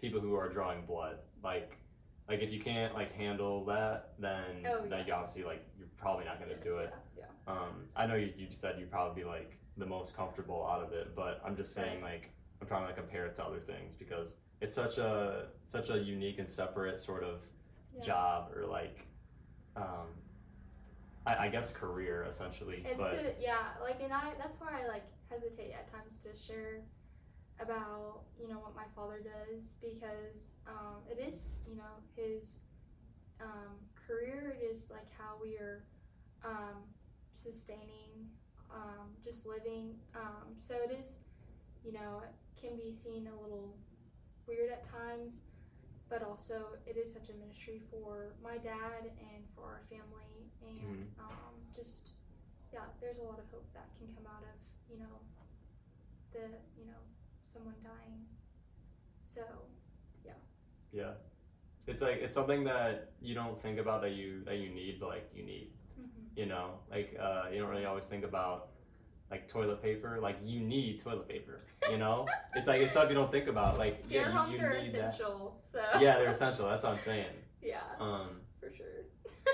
people 0.00 0.20
who 0.20 0.34
are 0.34 0.48
drawing 0.48 0.82
blood. 0.86 1.16
Like, 1.42 1.76
like 2.28 2.40
if 2.40 2.52
you 2.52 2.60
can't 2.60 2.94
like 2.94 3.12
handle 3.14 3.64
that, 3.66 4.14
then 4.18 4.66
Oh, 4.66 4.86
then 4.88 5.06
you 5.06 5.12
obviously 5.12 5.44
like 5.44 5.64
you're 5.78 5.88
probably 5.96 6.24
not 6.24 6.38
gonna 6.38 6.52
Yes, 6.52 6.62
do 6.64 6.78
it. 6.78 6.90
Yeah, 7.18 7.24
yeah. 7.46 7.52
Um, 7.52 7.84
I 7.96 8.06
know 8.06 8.14
you, 8.14 8.32
you 8.36 8.46
said 8.52 8.76
you'd 8.78 8.90
probably 8.90 9.22
be 9.22 9.28
like 9.28 9.58
the 9.76 9.86
most 9.86 10.16
comfortable 10.16 10.66
out 10.66 10.82
of 10.82 10.92
it. 10.92 11.14
But 11.16 11.40
I'm 11.44 11.56
just 11.56 11.74
saying 11.74 12.02
like 12.02 12.30
I'm 12.60 12.66
trying 12.68 12.86
to 12.88 12.94
compare 12.94 13.26
it 13.26 13.34
to 13.36 13.44
other 13.44 13.60
things 13.60 13.94
because 13.98 14.34
it's 14.60 14.74
such 14.74 14.98
a 14.98 15.46
such 15.64 15.90
a 15.90 15.98
unique 15.98 16.38
and 16.38 16.48
separate 16.48 17.00
sort 17.00 17.24
of 17.24 17.40
Yeah. 17.96 18.04
job 18.04 18.52
or 18.56 18.66
like 18.66 19.06
um 19.76 20.08
I, 21.26 21.46
I 21.46 21.48
guess 21.48 21.70
career 21.72 22.26
essentially. 22.30 22.84
But 22.96 23.36
yeah, 23.40 23.58
like, 23.82 24.00
and 24.02 24.12
I, 24.12 24.32
that's 24.38 24.58
why 24.58 24.82
I 24.82 24.88
like 24.88 25.04
hesitate 25.28 25.72
at 25.72 25.90
times 25.92 26.16
to 26.22 26.34
share 26.34 26.80
about, 27.62 28.22
you 28.40 28.48
know, 28.48 28.56
what 28.56 28.74
my 28.74 28.88
father 28.94 29.20
does 29.20 29.74
because 29.80 30.54
um, 30.66 31.02
it 31.10 31.20
is, 31.20 31.50
you 31.68 31.76
know, 31.76 32.00
his 32.16 32.58
um, 33.40 33.76
career. 33.94 34.56
It 34.60 34.64
is 34.64 34.82
like 34.90 35.08
how 35.16 35.36
we 35.42 35.56
are 35.56 35.84
um, 36.44 36.82
sustaining, 37.32 38.28
um, 38.72 39.12
just 39.24 39.46
living. 39.46 39.94
Um, 40.14 40.56
so 40.58 40.74
it 40.74 40.92
is, 40.92 41.16
you 41.84 41.92
know, 41.92 42.22
it 42.24 42.34
can 42.60 42.76
be 42.76 42.92
seen 42.92 43.28
a 43.28 43.42
little 43.42 43.76
weird 44.46 44.70
at 44.70 44.84
times, 44.88 45.40
but 46.08 46.22
also 46.22 46.76
it 46.86 46.96
is 46.96 47.12
such 47.12 47.28
a 47.30 47.34
ministry 47.38 47.80
for 47.90 48.34
my 48.42 48.56
dad 48.58 49.04
and 49.04 49.44
for 49.54 49.64
our 49.64 49.82
family 49.88 50.30
and 50.66 51.06
um, 51.18 51.54
just 51.74 52.10
yeah, 52.72 52.86
there's 53.00 53.18
a 53.18 53.26
lot 53.26 53.38
of 53.38 53.46
hope 53.50 53.66
that 53.74 53.90
can 53.98 54.06
come 54.14 54.26
out 54.26 54.42
of 54.42 54.56
you 54.90 54.98
know 54.98 55.16
the 56.32 56.46
you 56.78 56.86
know 56.86 57.02
someone 57.52 57.74
dying. 57.82 58.24
So 59.34 59.42
yeah. 60.24 60.32
Yeah. 60.92 61.12
It's 61.86 62.02
like 62.02 62.16
it's 62.22 62.34
something 62.34 62.64
that 62.64 63.12
you 63.20 63.34
don't 63.34 63.60
think 63.60 63.78
about 63.78 64.02
that 64.02 64.12
you 64.12 64.42
that 64.44 64.56
you 64.58 64.70
need, 64.70 64.98
but 65.00 65.08
like 65.08 65.30
you 65.34 65.42
need. 65.44 65.68
mhm. 66.00 66.06
You 66.36 66.46
know, 66.46 66.74
like 66.90 67.16
uh, 67.20 67.44
you 67.52 67.58
don't 67.60 67.70
really 67.70 67.84
always 67.86 68.04
think 68.04 68.24
about 68.24 68.68
like 69.30 69.48
toilet 69.48 69.82
paper. 69.82 70.18
Like 70.20 70.38
you 70.44 70.60
need 70.60 71.00
toilet 71.00 71.28
paper. 71.28 71.64
You 71.90 71.98
know, 71.98 72.26
it's 72.54 72.68
like 72.68 72.80
it's 72.82 72.92
stuff 72.92 73.08
you 73.08 73.14
don't 73.14 73.32
think 73.32 73.48
about. 73.48 73.78
Like 73.78 74.04
your 74.08 74.22
yeah, 74.22 74.30
homes 74.30 74.52
you, 74.52 74.58
you 74.58 74.64
are 74.66 74.80
need 74.80 74.92
that. 74.92 75.08
essential. 75.14 75.56
So 75.56 75.80
Yeah, 76.00 76.18
they're 76.18 76.30
essential. 76.30 76.68
That's 76.68 76.82
what 76.82 76.92
I'm 76.94 77.00
saying. 77.00 77.34
yeah, 77.62 77.80
Um, 77.98 78.40
for 78.60 78.70
sure. 78.74 78.86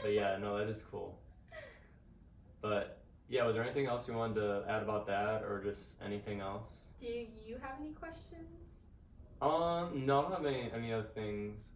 but 0.03 0.13
yeah, 0.13 0.37
no, 0.41 0.59
that 0.59 0.69
is 0.69 0.83
cool. 0.91 1.19
But 2.61 3.03
yeah, 3.29 3.45
was 3.47 3.55
there 3.55 3.65
anything 3.65 3.87
else 3.87 4.09
you 4.09 4.15
wanted 4.15 4.35
to 4.37 4.65
add 4.69 4.83
about 4.83 5.07
that, 5.07 5.43
or 5.43 5.63
just 5.65 5.83
anything 6.05 6.41
else? 6.41 6.69
Do 7.01 7.07
you 7.07 7.57
have 7.61 7.77
any 7.81 7.91
questions? 7.93 8.49
Um, 9.43 10.07
no, 10.07 10.19
I 10.21 10.23
don't 10.23 10.33
have 10.33 10.47
any 10.47 10.71
any 10.75 10.93
other 10.93 11.09
things. 11.15 11.69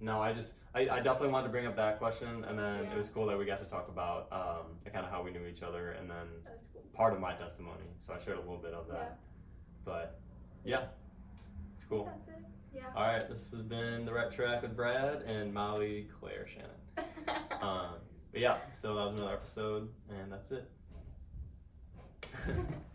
No, 0.00 0.20
I 0.20 0.32
just 0.32 0.54
I, 0.74 0.80
I 0.88 0.96
definitely 1.00 1.28
wanted 1.28 1.48
to 1.48 1.52
bring 1.52 1.66
up 1.66 1.76
that 1.76 1.98
question, 1.98 2.44
and 2.44 2.58
then 2.58 2.84
Yeah. 2.84 2.92
it 2.92 2.96
was 2.96 3.08
cool 3.10 3.26
that 3.26 3.38
we 3.38 3.44
got 3.44 3.60
to 3.60 3.66
talk 3.66 3.88
about 3.88 4.28
um 4.32 4.78
kind 4.92 5.04
of 5.04 5.12
how 5.12 5.22
we 5.22 5.30
knew 5.30 5.46
each 5.46 5.62
other, 5.62 5.90
and 5.92 6.10
then 6.10 6.26
cool. 6.72 6.82
part 6.94 7.12
of 7.12 7.20
my 7.20 7.34
testimony. 7.34 7.84
So 7.98 8.14
I 8.14 8.24
shared 8.24 8.38
a 8.38 8.40
little 8.40 8.56
bit 8.56 8.72
of 8.72 8.88
that. 8.88 9.18
yeah. 9.18 9.84
But 9.84 10.20
yeah, 10.64 10.84
it's 11.76 11.84
cool. 11.88 12.06
That's 12.06 12.28
it. 12.38 12.44
Yeah. 12.74 12.84
All 12.96 13.02
right, 13.06 13.28
this 13.28 13.50
has 13.50 13.62
been 13.62 14.06
the 14.06 14.12
Ret 14.14 14.32
Track 14.32 14.62
with 14.62 14.74
Brad 14.74 15.22
and 15.22 15.52
Molly 15.52 16.08
Claire 16.18 16.46
Shannon. 16.48 16.70
Um, 17.62 17.94
but 18.32 18.40
yeah, 18.40 18.56
so 18.74 18.94
that 18.96 19.04
was 19.04 19.14
another 19.14 19.34
episode, 19.34 19.88
and 20.10 20.32
that's 20.32 20.50
it. 20.50 20.68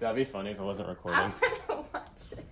That'd 0.00 0.16
be 0.16 0.24
funny 0.24 0.50
if 0.50 0.58
it 0.58 0.62
wasn't 0.62 0.88
recording. 0.88 1.20
I 1.20 1.30
to 1.68 1.84
watch 1.92 2.32
it. 2.32 2.44